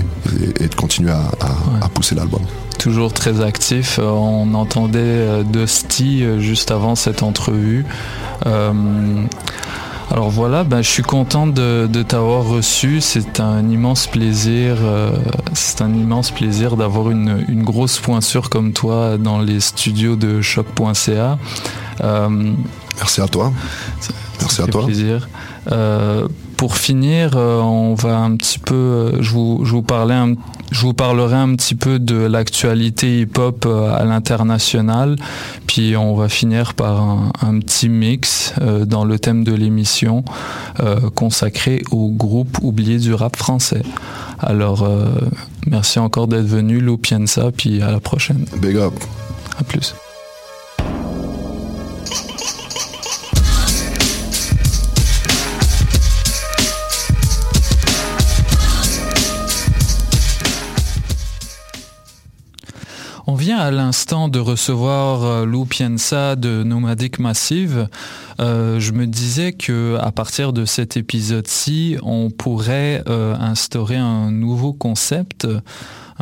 [0.59, 2.43] et, et de continuer à, à- à pousser l'album.
[2.79, 3.99] Toujours très actif.
[4.01, 7.85] Euh, On entendait euh, Dusty juste avant cette entrevue.
[8.47, 8.73] Euh,
[10.11, 13.01] alors voilà, ben, je suis content de, de t'avoir reçu.
[13.01, 14.77] C'est un immense plaisir.
[14.83, 15.13] euh,
[15.55, 20.43] c'est un immense plaisir d'avoir une, une grosse pointure comme toi dans les studios de
[20.43, 21.39] choc.ca.
[22.99, 23.53] Merci à toi.
[24.41, 24.85] Merci à toi.
[24.85, 25.29] plaisir.
[25.71, 26.27] Euh,
[26.57, 30.35] pour finir, euh, on va un petit peu, euh, je vous, je vous parlais un-
[30.73, 35.17] je vous parlerai un petit peu de l'actualité hip-hop à l'international,
[35.67, 40.25] puis on va finir par un, un petit mix euh, dans le thème de l'émission
[40.81, 43.83] euh, consacré au groupe oublié du rap français.
[44.41, 45.07] Alors, euh,
[45.67, 48.47] merci encore d'être venu, Lou Pienza, puis à la prochaine.
[48.61, 48.95] Big up.
[49.59, 49.95] À plus.
[63.33, 67.89] On vient à l'instant de recevoir euh, Lou Pienza de Nomadic Massive.
[68.41, 74.31] Euh, je me disais que à partir de cet épisode-ci, on pourrait euh, instaurer un
[74.31, 75.47] nouveau concept,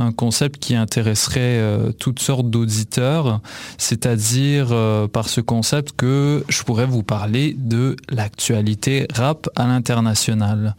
[0.01, 3.40] un concept qui intéresserait euh, toutes sortes d'auditeurs,
[3.78, 10.74] c'est-à-dire euh, par ce concept que je pourrais vous parler de l'actualité rap à l'international.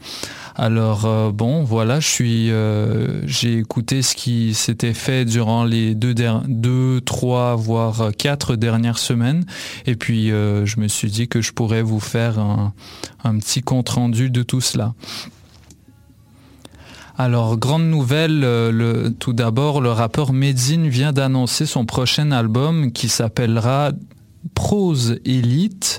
[0.56, 2.52] Alors euh, bon, voilà, je suis,
[3.26, 6.16] j'ai écouté ce qui s'était fait durant les deux,
[6.48, 9.46] deux, trois, voire quatre dernières semaines,
[9.86, 12.74] et puis je me suis dit que je pourrais vous faire un,
[13.24, 14.94] un petit compte rendu de tout cela.
[17.24, 23.10] Alors, grande nouvelle, euh, tout d'abord, le rappeur Medine vient d'annoncer son prochain album qui
[23.10, 23.92] s'appellera
[24.56, 25.91] Prose Elite.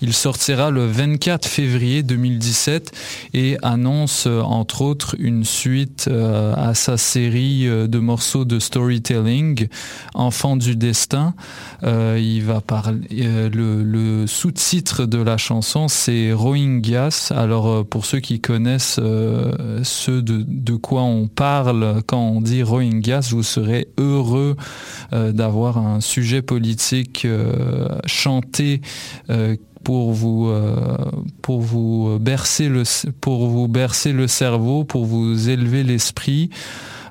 [0.00, 2.92] Il sortira le 24 février 2017
[3.34, 8.60] et annonce euh, entre autres une suite euh, à sa série euh, de morceaux de
[8.60, 9.66] storytelling
[10.14, 11.34] Enfant du destin.
[11.82, 17.32] Il va parler le, sous-titre de la chanson c'est Rohingyas.
[17.34, 19.00] Alors pour ceux qui connaissent
[19.82, 24.56] ce de, de quoi on parle quand on dit Rohingyas, vous serez heureux
[25.12, 27.26] d'avoir un sujet politique
[28.06, 28.80] chanté
[29.84, 30.76] pour vous euh,
[31.42, 32.84] pour vous bercer le
[34.26, 36.50] cerveau, pour vous élever l'esprit.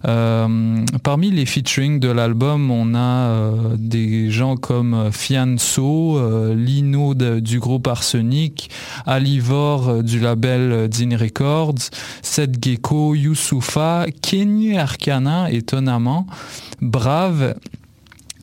[0.05, 7.59] Euh, parmi les featuring de l'album, on a euh, des gens comme Fianso, Lino du
[7.59, 8.69] groupe Arsenic,
[9.05, 11.89] Alivor du label Dean Records,
[12.21, 16.27] Seth Gecko, Youssoufa, Kenny Arcana, étonnamment,
[16.79, 17.55] Brave,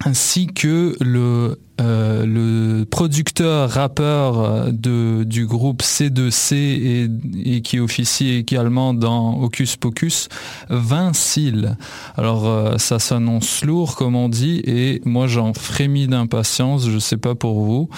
[0.05, 7.09] ainsi que le, euh, producteur rappeur euh, du groupe C2C
[7.45, 10.29] et, qui officie également dans Hocus Pocus,
[10.69, 11.77] Vincile.
[12.17, 17.17] Alors euh, ça s'annonce lourd comme on dit et moi j'en frémis d'impatience, je sais
[17.17, 17.89] pas pour vous.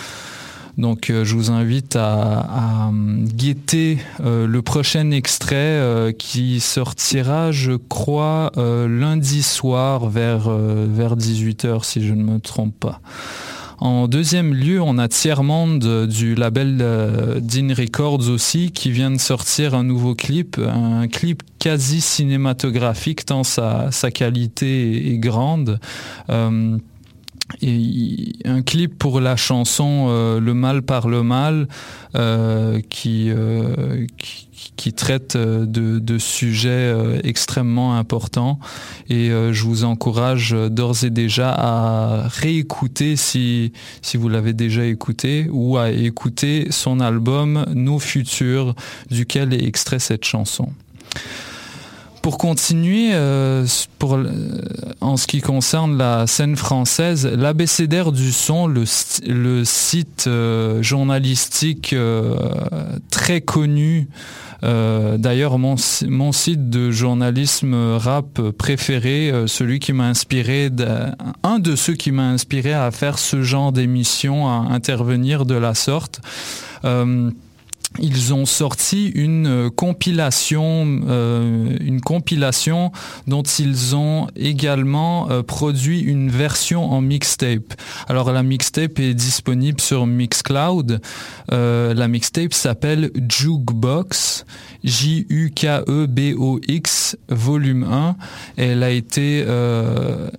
[0.78, 2.90] Donc je vous invite à,
[3.34, 12.12] guetter le prochain extrait qui sortira, je crois, lundi soir vers, vers 18h si je
[12.12, 13.00] ne me trompe pas.
[13.78, 19.18] En deuxième lieu, on a Tiers-Monde du label euh, Dean Records aussi qui vient de
[19.18, 25.78] sortir un nouveau clip, un clip quasi cinématographique tant sa, qualité est, grande.
[26.30, 26.78] Euh,
[27.62, 31.68] un clip pour la chanson euh, Le mal par le mal
[32.88, 33.30] qui,
[34.76, 38.58] qui traite euh, de, sujets euh, extrêmement importants
[39.08, 43.72] et euh, je vous encourage d'ores et déjà à réécouter si,
[44.02, 48.74] si vous l'avez déjà écouté ou à écouter son album Nos Futurs
[49.10, 50.68] duquel est extrait cette chanson.
[52.26, 53.12] Pour continuer,
[54.00, 54.18] pour,
[55.00, 58.84] en ce qui concerne la scène française, l'abécédaire du son, le,
[59.64, 60.28] site
[60.80, 61.94] journalistique
[63.12, 64.08] très connu
[64.64, 70.70] euh, d'ailleurs, mon, site de journalisme rap préféré, euh, celui qui m'a inspiré,
[71.42, 75.74] un de ceux qui m'a inspiré à faire ce genre d'émission, à intervenir de la
[75.74, 76.20] sorte.
[77.98, 82.92] Ils ont sorti une euh, compilation, euh, une compilation
[83.26, 87.74] dont ils ont également euh, produit une version en mixtape.
[88.08, 91.00] Alors la mixtape est disponible sur Mixcloud.
[91.50, 94.44] la mixtape s'appelle Jukebox,
[94.86, 95.86] J-U-K-E-B-O-X,
[97.28, 98.16] volume 1.
[98.56, 99.44] Elle a été,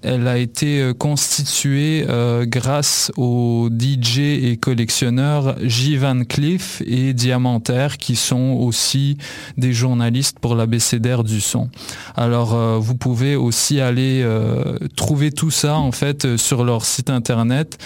[0.02, 2.08] elle a été constituée
[2.44, 5.98] grâce aux DJ et collectionneurs J.
[5.98, 7.62] Van Cleef et Diamant
[8.00, 9.18] qui sont aussi
[9.58, 11.70] des journalistes pour l'abécédaire du son.
[12.16, 16.86] Alors euh, vous pouvez aussi aller euh, trouver tout ça en fait euh, sur leur
[16.86, 17.78] site internet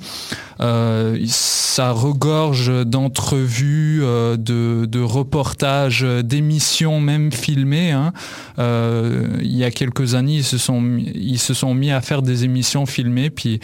[0.60, 7.92] Euh, ça regorge d'entrevues, euh, de, reportages, d'émissions même filmées.
[7.92, 8.12] Hein.
[8.58, 12.22] Euh, il y a quelques années, ils se sont ils se sont mis à faire
[12.22, 13.58] des émissions filmées, puis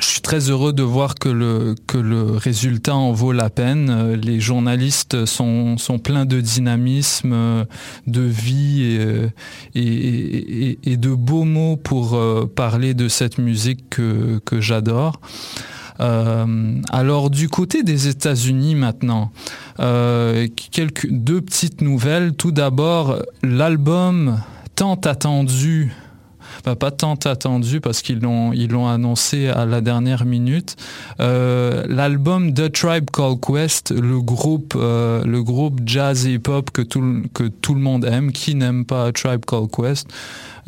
[0.00, 3.90] je suis très heureux de voir que le, que le résultat en vaut la peine.
[3.90, 7.64] Euh, les journalistes sont, sont pleins de dynamisme, euh,
[8.06, 9.28] de vie euh,
[9.74, 12.18] et, de beaux mots pour
[12.54, 15.20] parler de cette musique que, que j'adore.
[15.98, 19.32] alors du côté des États-Unis maintenant,
[19.78, 22.34] quelques deux petites nouvelles.
[22.34, 24.40] Tout d'abord, l'album
[24.74, 25.92] tant attendu
[26.62, 30.76] pas tant attendu parce qu'ils l'ont ils l'ont annoncé à la dernière minute.
[31.20, 36.82] Euh, l'album The Tribe Called Quest, le groupe euh, le groupe jazz hip hop que
[36.82, 40.08] tout que tout le monde aime, qui n'aime pas Tribe Called Quest,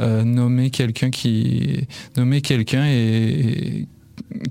[0.00, 1.86] euh, nommer quelqu'un qui
[2.16, 3.86] nommer quelqu'un et,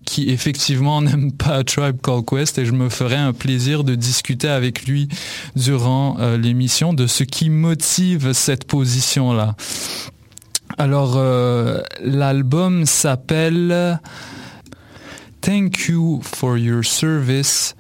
[0.06, 4.48] qui effectivement n'aime pas Tribe Called Quest et je me ferai un plaisir de discuter
[4.48, 5.08] avec lui
[5.56, 9.56] durant l'émission de ce qui motive cette position-là.
[10.78, 14.00] Alors, euh, l'album s'appelle
[15.42, 17.76] Thank You for Your Service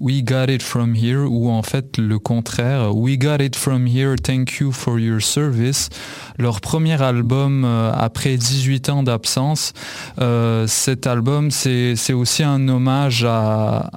[0.00, 4.16] We Got It From Here, ou en fait le contraire, We Got It From Here,
[4.16, 5.88] Thank You for Your Service,
[6.36, 9.72] leur premier album euh, après 18 ans d'absence.
[10.20, 13.90] Euh, cet album, c'est aussi un hommage à,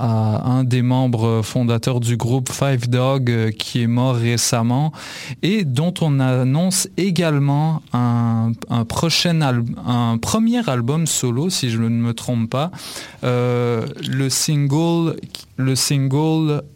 [0.45, 4.91] un des membres fondateurs du groupe Five Dog euh, qui est mort récemment
[5.41, 8.51] et dont on annonce également un,
[8.87, 12.71] prochain un premier album solo, si je ne me trompe pas.
[13.23, 15.15] le single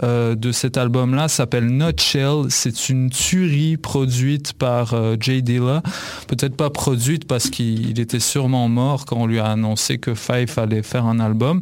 [0.04, 2.46] euh, de cet album-là s'appelle Nutshell.
[2.50, 5.82] C'est une tuerie produite par euh, Jay Dilla.
[6.28, 10.58] Peut-être pas produite parce qu'il était sûrement mort quand on lui a annoncé que Fife
[10.58, 11.62] allait faire un album.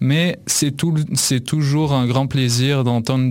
[0.00, 3.30] Mais c'est toujours un grand plaisir d'entendre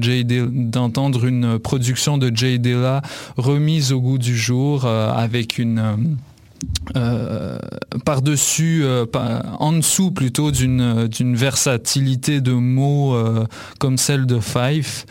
[0.50, 3.02] d'entendre une production de Jay Dilla
[3.38, 6.18] remise au goût du jour euh, avec une
[6.96, 7.60] euh,
[8.06, 9.06] par-dessus, euh,
[9.60, 13.46] en dessous plutôt d'une versatilité de mots euh,
[13.80, 15.06] comme celle de Fife.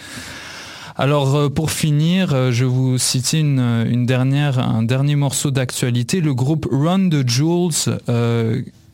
[0.96, 6.20] Alors pour finir, je vous cite un dernier morceau d'actualité.
[6.20, 8.00] Le groupe Run the Jewels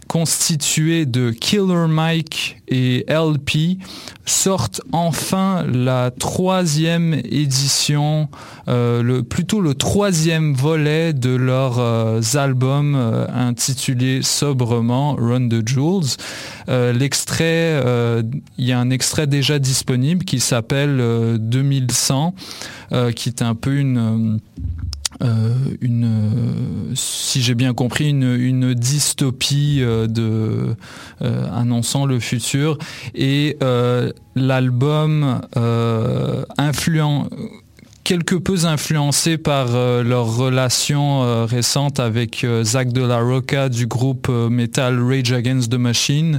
[0.09, 3.78] constitué de Killer Mike et LP
[4.26, 8.28] sortent enfin la troisième édition,
[8.68, 16.16] euh, plutôt le troisième volet de leurs euh, albums euh, intitulé sobrement Run the Jewels.
[16.68, 17.82] L'extrait,
[18.59, 22.34] il y a un extrait déjà disponible qui s'appelle 2100,
[23.14, 24.40] qui est un peu une
[25.80, 30.76] une, si j'ai bien compris, une, dystopie de
[31.20, 32.78] annonçant le futur.
[33.14, 33.56] Et
[34.34, 35.40] l'album
[38.04, 43.70] quelque peu influencé par euh, leur relation euh, récente avec euh, Zach de la Rocca
[43.70, 46.38] du groupe metal Rage Against the Machine,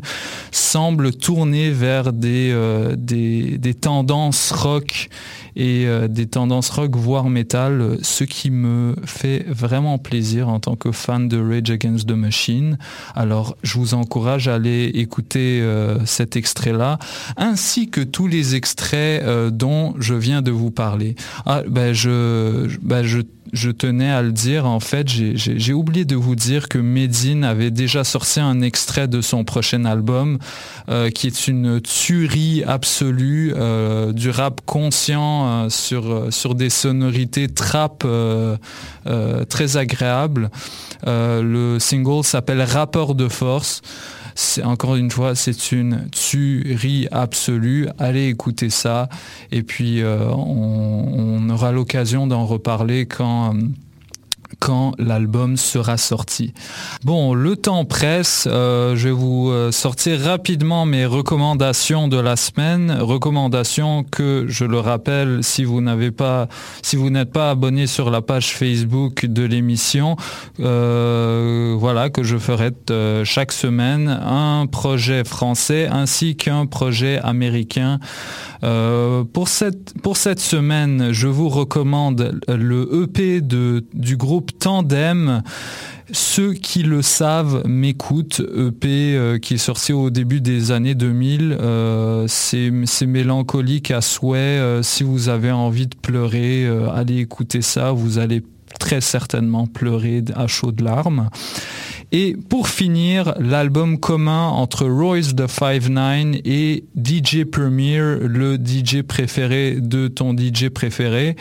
[0.51, 2.55] semble tourner vers des,
[2.97, 5.09] des, des tendances rock
[5.55, 10.75] et euh, des tendances rock voire metal, ce qui me fait vraiment plaisir en tant
[10.75, 12.77] que fan de Rage Against the Machine.
[13.15, 16.99] Alors je vous encourage à aller écouter euh, cet extrait-là,
[17.37, 21.15] ainsi que tous les extraits euh, dont je viens de vous parler.
[21.45, 23.19] Ah, ben je, ben je
[23.53, 27.71] je tenais à le dire, en fait, j'ai oublié de vous dire que Medine avait
[27.71, 30.39] déjà sorti un extrait de son prochain album,
[30.89, 37.47] euh, qui est une tuerie absolue euh, du rap conscient euh, sur, sur des sonorités
[37.47, 38.05] trap
[39.49, 40.49] très agréables.
[41.05, 43.81] le single s'appelle Rappeur de force
[44.63, 47.87] encore une fois, c'est une tuerie absolue.
[47.97, 49.09] Allez écouter ça.
[49.51, 53.53] Et puis, euh, on, aura l'occasion d'en reparler quand
[54.65, 56.51] quand l'album sera sorti.
[57.03, 62.35] Bon, le temps presse, euh, je vais vous euh, sortir rapidement mes recommandations de la
[62.35, 66.47] semaine, recommandations que je le rappelle si vous n'avez pas
[66.81, 70.15] si vous n'êtes pas abonné sur la page Facebook de l'émission,
[70.59, 72.71] euh, voilà que je ferai
[73.23, 77.99] chaque semaine un projet français ainsi qu'un projet américain.
[78.61, 85.43] pour cette pour cette semaine, je vous recommande le EP de du groupe Tandem.
[86.11, 88.41] Ceux qui le savent m'écoutent.
[88.41, 91.57] EP euh, qui est sorti au début des années 2000.
[91.59, 94.37] Euh, c'est mélancolique à souhait.
[94.37, 97.91] Euh, si vous avez envie de pleurer, allez écouter ça.
[97.91, 98.43] Vous allez
[98.79, 101.29] très certainement pleurer à chaudes larmes.
[102.11, 109.01] Et pour finir, l'album commun entre Royce the Five Nine et DJ Premier, le DJ
[109.01, 111.35] préféré de ton DJ préféré.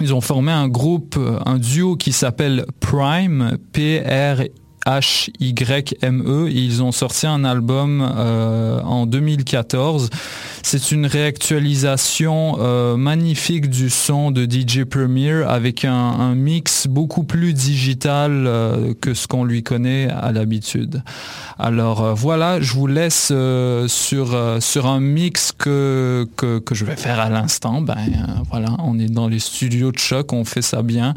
[0.00, 4.44] Ils ont formé un groupe, un duo qui s'appelle Prime, P-R
[4.86, 10.10] H-Y-M-E ils ont sorti un album euh, en 2014.
[10.62, 17.52] C'est une réactualisation euh, magnifique du son de DJ Premier avec un, mix beaucoup plus
[17.52, 21.02] digital euh, que ce qu'on lui connaît à l'habitude.
[21.58, 23.32] Alors voilà, je vous laisse
[23.86, 26.26] sur, un mix que,
[26.72, 27.82] je vais faire à l'instant.
[27.82, 27.96] Ben
[28.78, 31.14] on est dans les studios de choc, on fait ça bien.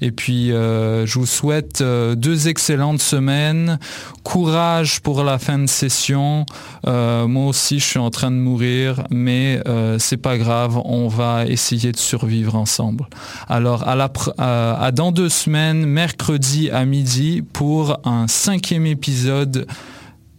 [0.00, 3.78] Et puis je vous souhaite deux excellentes semaine.
[4.22, 6.46] Courage pour la fin de session.
[6.86, 10.80] Euh, moi aussi, je suis en train de mourir, mais euh, c'est pas grave.
[10.84, 13.06] On va essayer de survivre ensemble.
[13.48, 19.66] Alors, à, la, à dans deux semaines, mercredi à midi, pour un cinquième épisode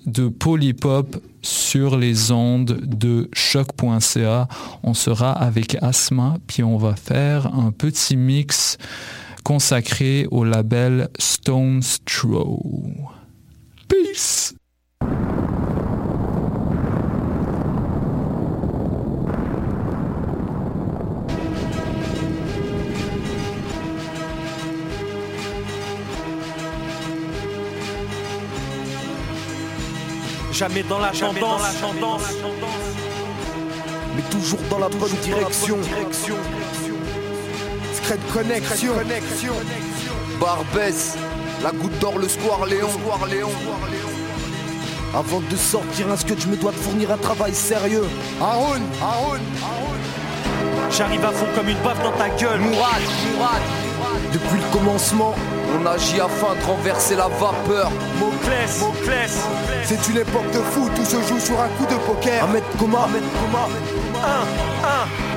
[0.05, 4.47] de Polypop sur les ondes de choc.ca.
[4.83, 8.77] On sera avec Asma, puis on va faire un petit mix
[9.43, 12.59] consacré au label Stone's Throw.
[13.87, 14.55] Peace!
[30.51, 31.63] Jamais dans la tendance,
[34.15, 35.77] mais toujours dans la bonne direction.
[38.03, 38.93] Secret connexion.
[40.37, 41.15] Barbès,
[41.63, 42.89] la goutte d'or, le square Léon.
[45.15, 48.03] Avant de sortir un sketch, je me dois de fournir un travail sérieux?
[48.41, 49.39] Haroun, Haroun,
[50.91, 52.59] J'arrive à fond comme une baffe dans ta gueule.
[52.59, 53.01] Mourad,
[53.31, 53.61] Mourad.
[54.33, 55.33] Depuis le commencement,
[55.79, 57.89] on agit afin de renverser la vapeur.
[58.19, 59.37] Moclès, Moclès.
[59.85, 62.43] C'est une époque de fou, tout se joue sur un coup de poker.
[62.43, 63.67] Ahmed Koma, Ahmed Koma.
[64.25, 65.32] Un, un,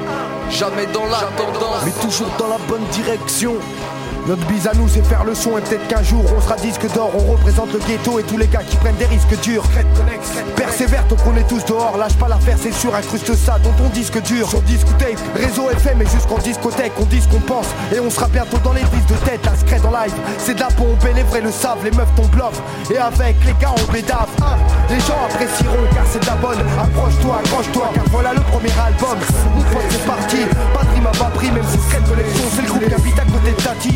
[0.50, 3.54] Jamais dans la tendance, mais toujours dans la bonne direction.
[4.26, 6.92] Notre bise à nous, c'est faire le son et peut-être qu'un jour on sera disque
[6.92, 7.12] d'or.
[7.14, 9.62] On représente le ghetto et tous les gars qui prennent des risques durs.
[10.56, 11.96] Persévère tant qu'on est tous dehors.
[11.96, 12.92] Lâche pas l'affaire, c'est sûr.
[12.92, 14.50] Incruste ça dans ton disque dur.
[14.50, 16.92] Sur disque tape, réseau FM et jusqu'en discothèque.
[17.00, 19.44] On dit ce qu'on pense et on sera bientôt dans les prises de tête.
[19.44, 21.84] La secret en live, c'est de la pompe et les vrais le savent.
[21.84, 22.60] Les meufs tombent bluff
[22.90, 24.28] et avec les gars on bédave.
[24.90, 26.58] les gens apprécieront car c'est de la bonne.
[26.80, 29.18] Approche-toi, accroche-toi car voilà le premier album.
[29.72, 30.38] Pote c'est parti.
[30.74, 33.50] Patrie m'a pas pris, même si secret collection, c'est le groupe qui habite à côté
[33.50, 33.94] de Tati.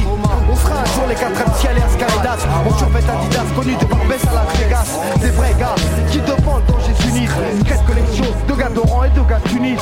[0.50, 2.46] On fera un jour les 4 ciel et Ascaridas.
[2.66, 4.98] On survêt Adidas, connu de Barbès à la Vegas.
[5.20, 5.74] Des vrais gars
[6.10, 9.78] qui demandent dans Jésus Une quête collection de gars d'Oran et de gars Tunis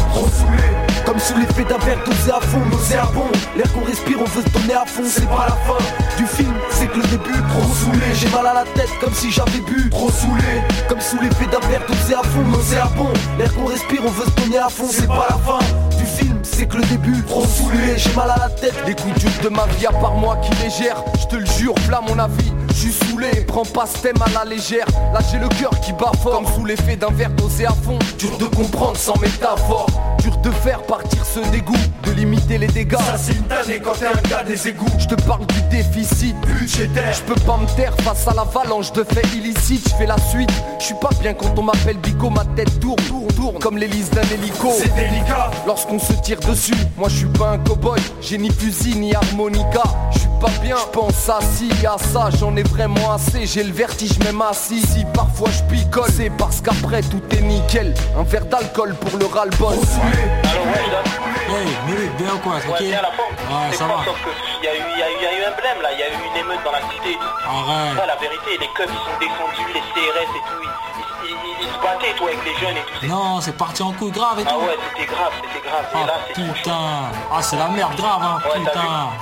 [1.04, 4.42] Comme sous les fait d'un verre dosé à fond, nauséabond L'air qu'on respire, on veut
[4.42, 5.84] se donner à fond, c'est pas la fin
[6.16, 7.40] du film, c'est que le début.
[7.48, 9.88] Trop saoulé, j'ai mal à la tête comme si j'avais bu.
[9.90, 14.10] Trop saoulé, comme sous l'effet d'un verre dosé à fond, nauséabond L'air qu'on respire, on
[14.10, 15.58] veut se donner à fond, c'est pas la fin
[16.42, 17.22] c'est que le début.
[17.24, 18.74] Trop saoulé, j'ai mal à la tête.
[18.86, 21.02] Les coups durs de ma vie à part moi qui les gère.
[21.20, 22.52] Je te le jure, v'là mon avis.
[22.68, 24.86] Je suis saoulé, prends pas ce thème à la légère.
[25.12, 26.32] Là j'ai le cœur qui bat fort.
[26.32, 27.98] Comme sous l'effet d'un verre dosé à fond.
[28.18, 29.88] Dur de comprendre sans métaphore
[30.42, 31.74] De faire partir ce dégoût
[32.04, 32.96] De limiter les dégâts.
[32.98, 34.86] Ça c'est une tannée quand t'es un gars des égouts.
[34.98, 37.12] Je te parle du déficit budgétaire.
[37.12, 39.88] Je peux pas me taire face à l'avalanche de faits illicites.
[39.88, 43.02] Je fais la suite, je suis pas bien quand on m'appelle Bico Ma tête tourne,
[43.08, 44.70] tourne, tourne Comme l'hélice d'un hélico.
[44.76, 45.50] C'est délicat.
[45.66, 48.00] Lorsqu'on se tire dessus Moi je suis pas un cowboy.
[48.20, 49.82] J'ai ni fusil ni harmonica.
[50.12, 52.28] Je suis pas bien, je pense à ci, à ça.
[52.38, 54.82] J'en ai vraiment assez, j'ai le vertige même assis.
[54.82, 57.94] Si parfois je picole, c'est parce qu'après tout est nickel.
[58.18, 59.76] Un verre d'alcool pour le ras-le-bol
[60.18, 63.32] Hey, Miri, bien ou quoi Ouais, bien la forme.
[63.32, 64.04] Ouais, C'est ça va.
[64.04, 66.08] sauf que il y, a eu- y y a un blême là, il y a
[66.08, 67.34] eu une émeute dans la cité et tout.
[67.46, 67.96] Arrête.
[67.98, 70.68] Ouais, la vérité, les keufs ils sont descendus, les CRS et tout, ils
[71.68, 73.06] se battaient toi avec les jeunes et tout.
[73.06, 74.48] Non, c'est parti en couille grave et tout.
[74.52, 75.84] Ah ouais, c'était grave, c'était grave.
[75.94, 76.80] Ah et là, c'est putain.
[77.32, 78.38] Ah, c'est la merde grave, hein.
[78.44, 78.80] Ouais, putain.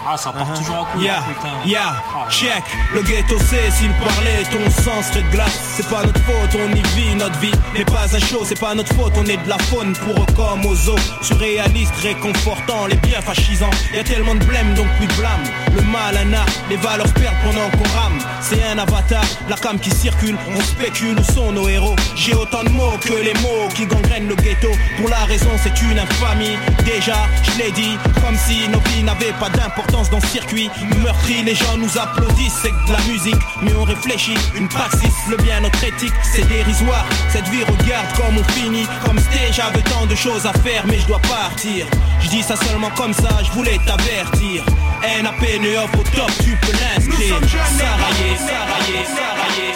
[0.08, 1.48] Ah, ça part toujours en Yeah, putain.
[1.64, 2.62] yeah, Ah, check.
[2.94, 5.58] Le ghetto sait s'il parlait, ton sang serait de glace.
[5.76, 8.74] C'est pas notre faute, on y vit, notre vie n'est pas un show, c'est pas
[8.74, 11.00] notre faute, on est de la faune pour eux comme aux os.
[11.22, 13.70] Surréaliste, réconfortant, les biens fascisants.
[13.94, 15.42] Y a tellement de blême, donc plus de blâme.
[15.76, 18.18] Le mal, un art, les valeurs perdent pendant qu'on rame.
[18.40, 21.94] C'est un avatar, la cam qui circule, on spécule où sont nos héros?
[22.14, 24.70] J'ai autant de mots que les mots qui gangrènent le ghetto.
[24.96, 26.56] Pour la raison, c'est une infamie.
[26.84, 30.70] Déjà, je l'ai dit, comme si nos vies n'avaient pas d'importance dans ce circuit.
[31.02, 33.42] Meurtri, les gens nous applaudissent, c'est de la musique.
[33.62, 37.04] Mais on réfléchit, une praxis, le bien, notre éthique, c'est dérisoire.
[37.30, 38.86] Cette vie, regarde comme on finit.
[39.04, 41.86] Comme c'était, j'avais tant de choses à faire, mais je dois partir.
[42.20, 44.64] Je dis ça seulement comme ça, je voulais t'avertir.
[45.22, 47.40] NAP, Neuf au top, tu peux l'inscrire.
[47.40, 49.72] Saraillé, Saraillé, Saraillé,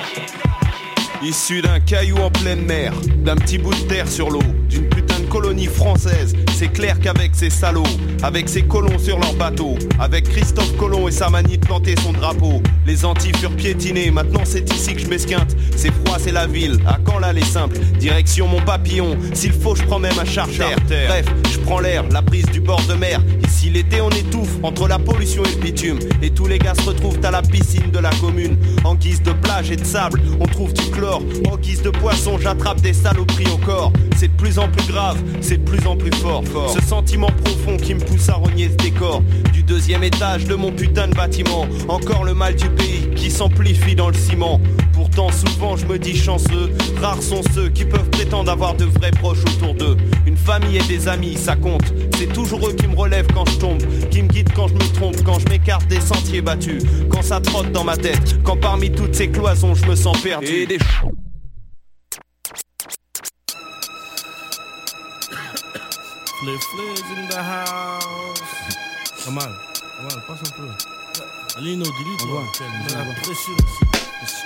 [0.00, 2.92] Saraillé, Issu d'un caillou en pleine mer,
[3.24, 4.42] d'un petit bout de terre sur l'eau,
[4.74, 7.82] d'une putain de colonie française, c'est clair qu'avec ces salauds,
[8.22, 12.12] avec ces colons sur leur bateau, avec Christophe Colomb et sa manie de planter son
[12.12, 16.46] drapeau, les Antilles furent piétinées, maintenant c'est ici que je m'esquinte, c'est froid, c'est la
[16.46, 20.24] ville, à quand là les simples, direction mon papillon, s'il faut je prends même un
[20.24, 24.56] charter, bref, je prends l'air, la brise du bord de mer, ici l'été on étouffe,
[24.62, 27.90] entre la pollution et le bitume, et tous les gars se retrouvent à la piscine
[27.92, 31.56] de la commune, en guise de plage et de sable, on trouve du chlore, en
[31.56, 35.58] guise de poisson j'attrape des saloperies au corps, c'est de plus en plus grave, c'est
[35.58, 39.22] de plus en plus fort, ce sentiment profond qui me pousse à rogner ce décor,
[39.52, 43.94] du deuxième étage de mon putain de bâtiment, encore le mal du pays qui s'amplifie
[43.94, 44.60] dans le ciment,
[44.92, 49.10] pourtant souvent je me dis chanceux, rares sont ceux qui peuvent prétendre avoir de vrais
[49.10, 49.96] proches autour d'eux,
[50.26, 53.58] une famille et des amis ça compte, c'est toujours eux qui me relèvent quand je
[53.58, 57.22] tombe, qui me guident quand je me trompe, quand je m'écarte des sentiers battus, quand
[57.22, 60.66] ça trotte dans ma tête, quand parmi toutes ces cloisons je me sens perdu.
[66.44, 68.42] Les flirs in the house.
[69.24, 69.50] Pas mal,
[69.96, 70.68] pas mal, passe un peu.
[71.56, 72.42] Alino, dis-lui, toi.
[72.90, 73.84] La pression ici.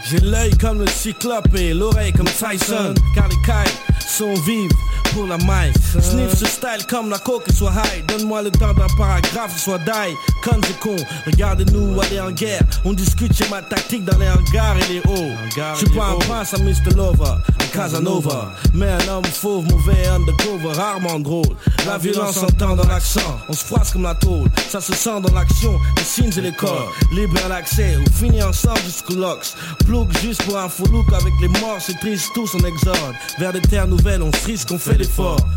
[0.04, 2.94] J'ai l'œil comme le cyclope et l'oreille comme Tyson.
[3.16, 3.74] Car les cailles
[4.06, 4.70] sont vives
[5.18, 5.72] pour la maille.
[6.00, 8.06] Sniff ce style comme la coke soit high.
[8.06, 10.14] Donne-moi le temps d'un paragraphe, soit die.
[10.42, 10.96] Comme c'est con,
[11.26, 12.62] regardez-nous aller en guerre.
[12.84, 15.32] On discute chez ma tactique dans les hangars et les hauts.
[15.74, 16.94] Je suis pas un prince à Mr.
[16.96, 18.52] Lover, un Casanova.
[18.74, 21.56] Mais un homme fauve, mauvais, undercover, rarement drôle.
[21.86, 24.48] La violence s'entend dans l'accent, on se froisse comme la tôle.
[24.68, 26.92] Ça se sent dans l'action, les signes et les corps.
[27.12, 29.56] Libre à l'accès, on finit ensemble jusqu'au lox.
[29.84, 33.14] Plouc juste pour un faux look avec les morts, c'est triste, tous en exode.
[33.38, 34.98] Vers des terres nouvelles, on frisque, on fait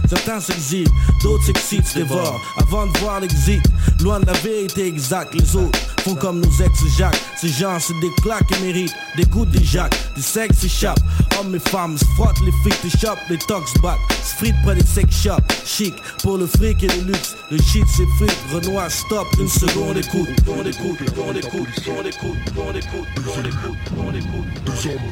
[0.10, 0.88] Certains s'exilent,
[1.24, 2.41] d'autres s'excitent, se dévorent.
[2.58, 3.62] Avant de voir l'exit,
[4.02, 7.22] loin de la vérité exacte, les autres font comme nos ex-Jacques.
[7.39, 9.95] Ces gens se déclaquent et méritent des gouttes des jacques.
[10.16, 10.99] Du sexe s'échappe,
[11.39, 13.99] hommes et femmes se frottent, les frites des shops, les tox battent.
[14.24, 15.93] Se fritent près des sex shops, chic
[16.24, 17.36] pour le fric et le luxe.
[17.49, 20.30] Le shit s'effrite, Renoir stop, une seconde écoute.
[20.47, 24.47] On écoute, on écoute, on écoute, on écoute, on écoute, on écoute.
[24.66, 25.12] Deux hommes,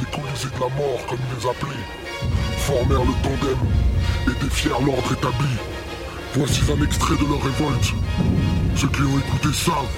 [0.00, 2.07] des colisées de la mort comme ils les appelaient,
[2.58, 3.58] formèrent le tandem
[4.26, 5.54] et défièrent l'ordre établi.
[6.34, 7.94] Voici un extrait de leur révolte.
[8.76, 9.96] Ceux qui ont écouté savent.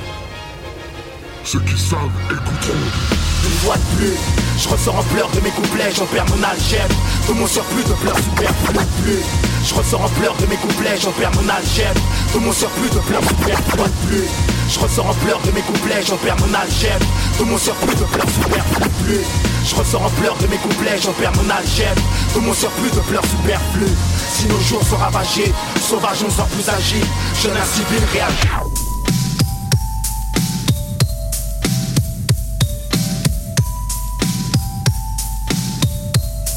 [1.44, 3.20] Ceux qui savent écouteront.
[3.44, 4.16] Une fois de plus,
[4.58, 6.94] je ressors en pleurs de mes couplets, j'en perds mon algèbre.
[7.28, 9.24] De mon surplus de pleurs superflus
[9.64, 12.00] Je ressors en pleurs de mes couplets, j'en perds mon algèbre.
[12.34, 14.28] De mon surplus de pleurs superflus
[14.68, 17.06] Je ressors en pleurs de mes couplets, j'en perds mon algèbre.
[17.38, 19.24] De mon surplus de pleurs superflus
[19.64, 22.02] Je ressors en pleurs de mes couplets, j'en perds mon algèbre.
[22.34, 23.94] De mon surplus de pleurs superflus
[24.32, 27.04] Si nos jours sont ravagés, sauvages on sort plus agile.
[27.42, 28.48] Jeune incivil réagit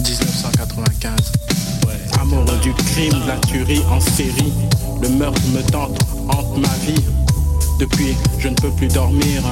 [0.04, 1.32] 1995
[2.22, 4.54] Amoureux du crime, de la tuerie en série.
[5.02, 5.98] Le meurtre me tente,
[6.30, 7.04] hante ma vie.
[7.80, 9.44] Depuis, je ne peux plus dormir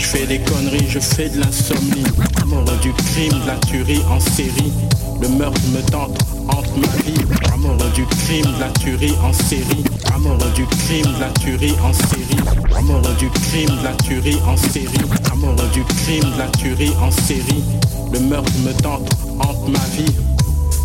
[0.00, 2.02] Je fais des conneries, je fais de l'insomnie.
[2.40, 4.72] Amoureux du crime, la tuerie en série.
[5.20, 7.20] Le meurtre me tente, hante ma vie
[7.52, 9.84] Amoureux du crime, la tuerie en série.
[10.14, 12.40] Amoureux du crime, la tuerie en série.
[12.74, 14.88] Amoureux du crime, la tuerie en série.
[15.30, 17.62] Amoureux du crime, la tuerie en série.
[18.10, 19.06] Le meurtre me tente,
[19.38, 20.14] hante ma vie.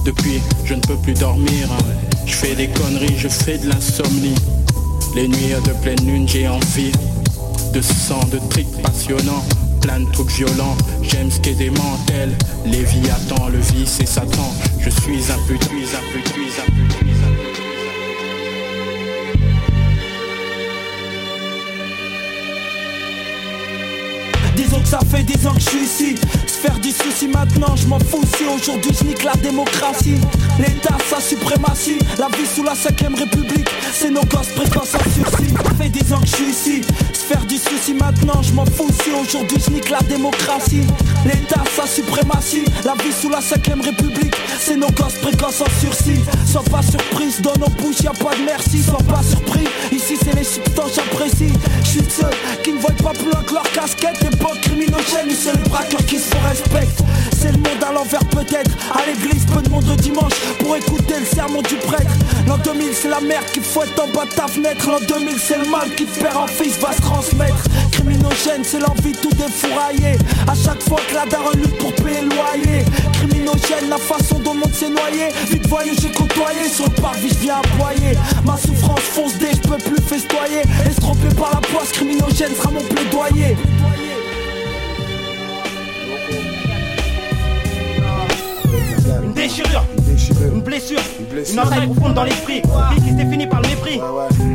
[0.03, 1.70] Depuis, je ne peux plus dormir.
[2.26, 4.36] Je fais des conneries, je fais de l'insomnie.
[5.16, 6.91] Les nuits de pleine lune, j'ai envie
[7.74, 9.43] De sang, de tricks passionnants
[9.82, 12.36] Plein de trucs violents, j'aime ce qui est démentel
[12.66, 14.51] Léviathan, le vice et Satan.
[14.80, 17.16] Je suis un suis un suis un suis un pute.
[24.56, 26.16] Disons que ça fait 10 ans que je suis ici.
[26.47, 30.16] Se faire des soucis maintenant je m'en fous si aujourd'hui je nique la démocratie.
[30.58, 31.99] L'état sa suprématie.
[32.18, 36.14] La vie sous la 5ème république C'est nos gosses précoces en sursis Ça fait 10
[36.14, 36.82] ans que je suis ici
[37.26, 40.86] faire du souci maintenant je m'en fous si aujourd'hui je nique la démocratie.
[41.26, 44.36] L'état sa suprématie La vie sous la 5ème république.
[44.59, 46.21] C'est nos gosses précoces en sursis.
[46.45, 48.84] Sois pas surprise dans nos bouches y a pas de merci.
[48.84, 51.51] Sois pas surpris Ici c'est les substances j'apprécie.
[51.84, 54.23] Je suis ceux qui ne voient pas plus loin que leur casquette.
[54.23, 57.03] Époque criminogène C'est les braqueurs qui se respectent
[57.45, 58.71] C'est le monde à l'envers peut-être.
[58.91, 62.11] À l'église peu de monde le dimanche Pour écouter le sermon du prêtre.
[62.47, 64.89] L'an 2000 c'est la merde qui fouette en bas de ta fenêtre.
[64.89, 67.63] L'an 2000 c'est le mal qui père en fils va se transmettre.
[67.91, 70.17] Criminogène c'est l'envie tout défourailler.
[70.47, 72.83] À chaque fois que la daronne lutte pour payer le loyer.
[73.13, 75.29] Criminogène la façon dont le monde s'est noyé.
[75.51, 76.67] Vite voyou j'ai côtoyé.
[76.67, 78.17] Sur le parvis je viens aboyer.
[78.43, 80.63] Ma souffrance fonce dès je peux plus festoyer.
[80.89, 83.55] Estrompé par la poisse criminogène sera mon plaidoyer
[89.45, 89.83] déchirure,
[90.53, 90.99] une blessure,
[91.53, 93.99] une entaille profonde dans l'esprit, une vie qui se définit par le mépris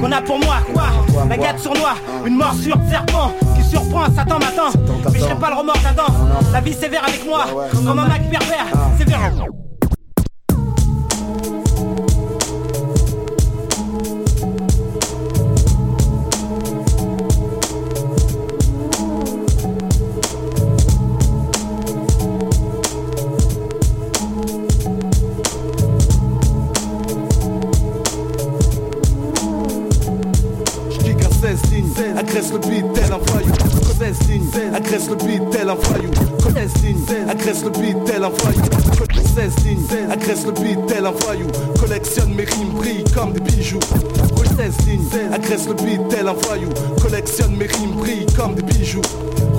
[0.00, 0.86] qu'on a pour moi, quoi.
[1.28, 1.94] La gâte sournois,
[2.26, 4.70] une morsure de serpent qui surprend Satan matin.
[5.12, 6.12] Mais je serai pas le remords d'Adam,
[6.52, 8.66] la vie sévère avec moi, comme un Mac pervers,
[8.98, 9.32] sévère.
[46.34, 46.68] Voyou.
[47.00, 49.02] Collectionne mes rimes, brille comme des bijoux.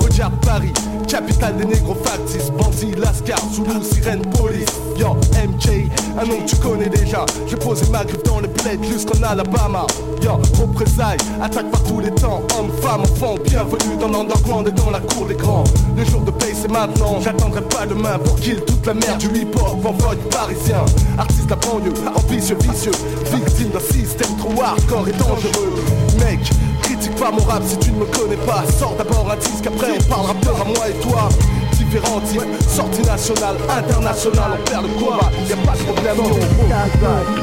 [0.00, 0.72] Regarde Paris,
[1.08, 2.50] capitale des négros factices.
[2.50, 4.68] Bandit, Lascar, Zulu, sirène, police.
[4.96, 5.88] Yo, MJ,
[6.20, 7.24] un nom que tu connais déjà.
[7.48, 9.86] J'ai posé ma griffe dans les bleds jusqu'en Alabama.
[10.22, 12.42] Yo, représailles, attaque par tous les temps.
[12.58, 15.64] Hommes, femmes, enfants, bienvenue dans l'underground et dans la cour des grands.
[15.96, 17.20] Le jour de paye c'est maintenant.
[17.20, 19.84] J'attendrai pas demain pour kill toute la merde du hip-hop.
[19.84, 20.84] Envoie du parisien,
[21.18, 22.92] artiste à banlieue, ambitieux, vicieux.
[23.32, 26.01] Victime d'un système trop hardcore et dangereux.
[26.32, 26.50] Mec,
[26.82, 28.64] critique pas mon rap si tu ne me connais pas.
[28.78, 31.28] Sors d'abord un disque, après on parlera peur à moi et toi.
[31.72, 36.16] Différents types, sortie nationale, internationale, on perd le combat, y a pas de problème.
[36.16, 36.24] Non,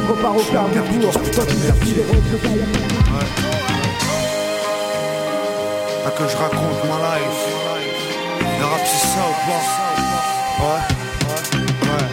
[0.10, 1.56] repars au Carrefour, toi tu
[6.06, 7.42] à que je raconte ma life.
[8.60, 9.64] Le rap c'est ça ou pas?
[10.66, 10.82] Ouais,
[11.84, 12.08] ouais.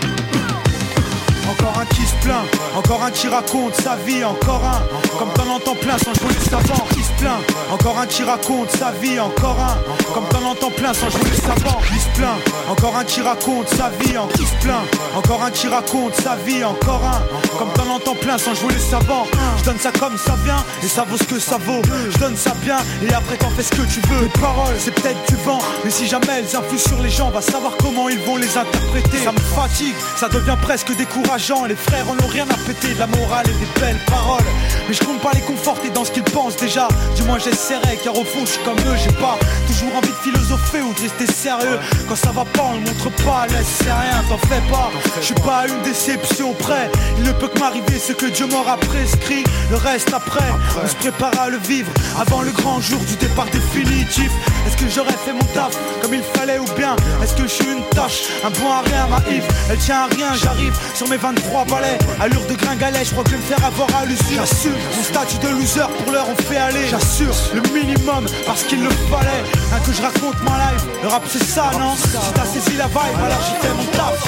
[1.50, 2.46] Encore un qui se plaint,
[2.76, 4.82] encore un qui raconte sa vie, encore un.
[5.18, 7.40] Comme t'en entends plein sans jouer les savants qui se plaint.
[7.72, 10.12] Encore un qui raconte sa vie, encore un.
[10.12, 12.38] Comme t'en entends plein sans jouer les savants qui se plaint.
[12.68, 14.84] Encore un qui raconte sa vie, en qui se plaint.
[15.16, 17.22] Encore un qui raconte sa vie, encore un.
[17.58, 19.26] Comme t'en entends plein sans jouer les savants.
[19.58, 21.80] Je donne ça comme ça vient et ça vaut ce que ça vaut.
[22.10, 24.22] Je donne ça bien et après t'en fais ce que tu veux.
[24.22, 27.40] Les paroles, c'est peut-être du vent, mais si jamais elles influent sur les gens, va
[27.40, 29.24] savoir comment ils vont les interpréter.
[29.24, 31.64] Ça me fatigue, ça devient presque décourageant.
[31.64, 34.44] Les frères en ont rien à péter, de la morale et des belles paroles.
[34.88, 36.88] Mais je compte pas les conforter dans ce qu'ils pensent déjà.
[37.16, 40.22] Du moins j'essaierai, car au fond je suis comme eux, j'ai pas toujours envie de
[40.22, 41.78] philosopher ou de rester sérieux.
[42.08, 44.90] Quand ça va pas, on le montre pas, laisse c'est rien, t'en fais pas.
[45.20, 48.46] Je suis pas à une déception près, il ne peut que m'arriver ce que Dieu
[48.46, 49.44] m'aura prescrit.
[49.70, 50.50] Le reste après,
[50.82, 51.90] on se prépare à le vivre
[52.20, 54.30] avant le grand jour du départ définitif.
[54.66, 57.66] Est-ce que j'aurais fait mon taf comme il fallait ou bien Est-ce que je suis
[57.66, 59.44] une tâche, un bon à rien, ma if?
[59.70, 63.30] Elle tient à rien, j'arrive sur mes 23 balais, allure de gringalet, je crois que
[63.30, 64.44] je vais me faire avoir à l'usure.
[64.44, 66.86] J'assure, mon statut de loser pour l'heure on fait aller.
[66.88, 69.44] J'assure, le minimum parce qu'il le fallait.
[69.72, 71.94] Hein, que je raconte ma life, le rap c'est ça, non?
[71.96, 74.24] Si t'as saisi la vibe, alors j'ai fait mon taf.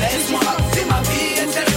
[0.00, 1.69] Laisse-moi raconter ma vie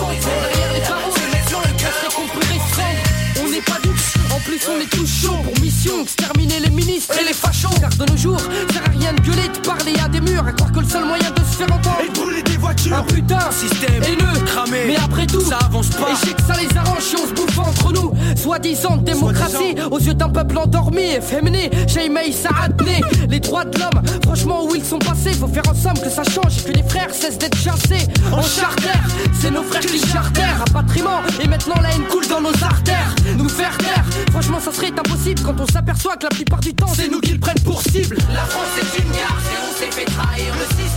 [4.57, 8.11] plus on est tous chauds pour mission Exterminer les ministres et les fachos Car de
[8.11, 8.39] nos jours,
[8.71, 11.05] sert à rien de gueuler, de parler à des murs À croire que le seul
[11.05, 11.97] moyen de se faire entendre.
[12.03, 12.97] Et de brûler des voitures.
[12.97, 14.85] Un putain, Système haineux, cramé.
[14.87, 16.11] Mais après tout, Ça avance pas.
[16.11, 18.13] Et je sais que ça les arrange si on se bouffe entre nous.
[18.35, 24.65] Soi-disant démocratie Aux yeux d'un peuple endormi, efféminé Shaimei Saadné Les droits de l'homme, franchement
[24.65, 27.13] où ils sont passés Faut faire en somme que ça change et que les frères
[27.13, 28.07] cessent d'être chassés.
[28.31, 28.99] En charter,
[29.39, 30.59] c'est nos frères qui chartèrent.
[30.59, 33.15] Rapatriement, et maintenant la haine coule dans nos artères.
[33.37, 34.03] Nous faire taire,
[34.43, 37.31] franchement ça serait impossible Quand on s'aperçoit que la plupart du temps c'est nous qui
[37.31, 40.92] le prennent pour cible La France est une gare, c'est on s'est fait trahir le.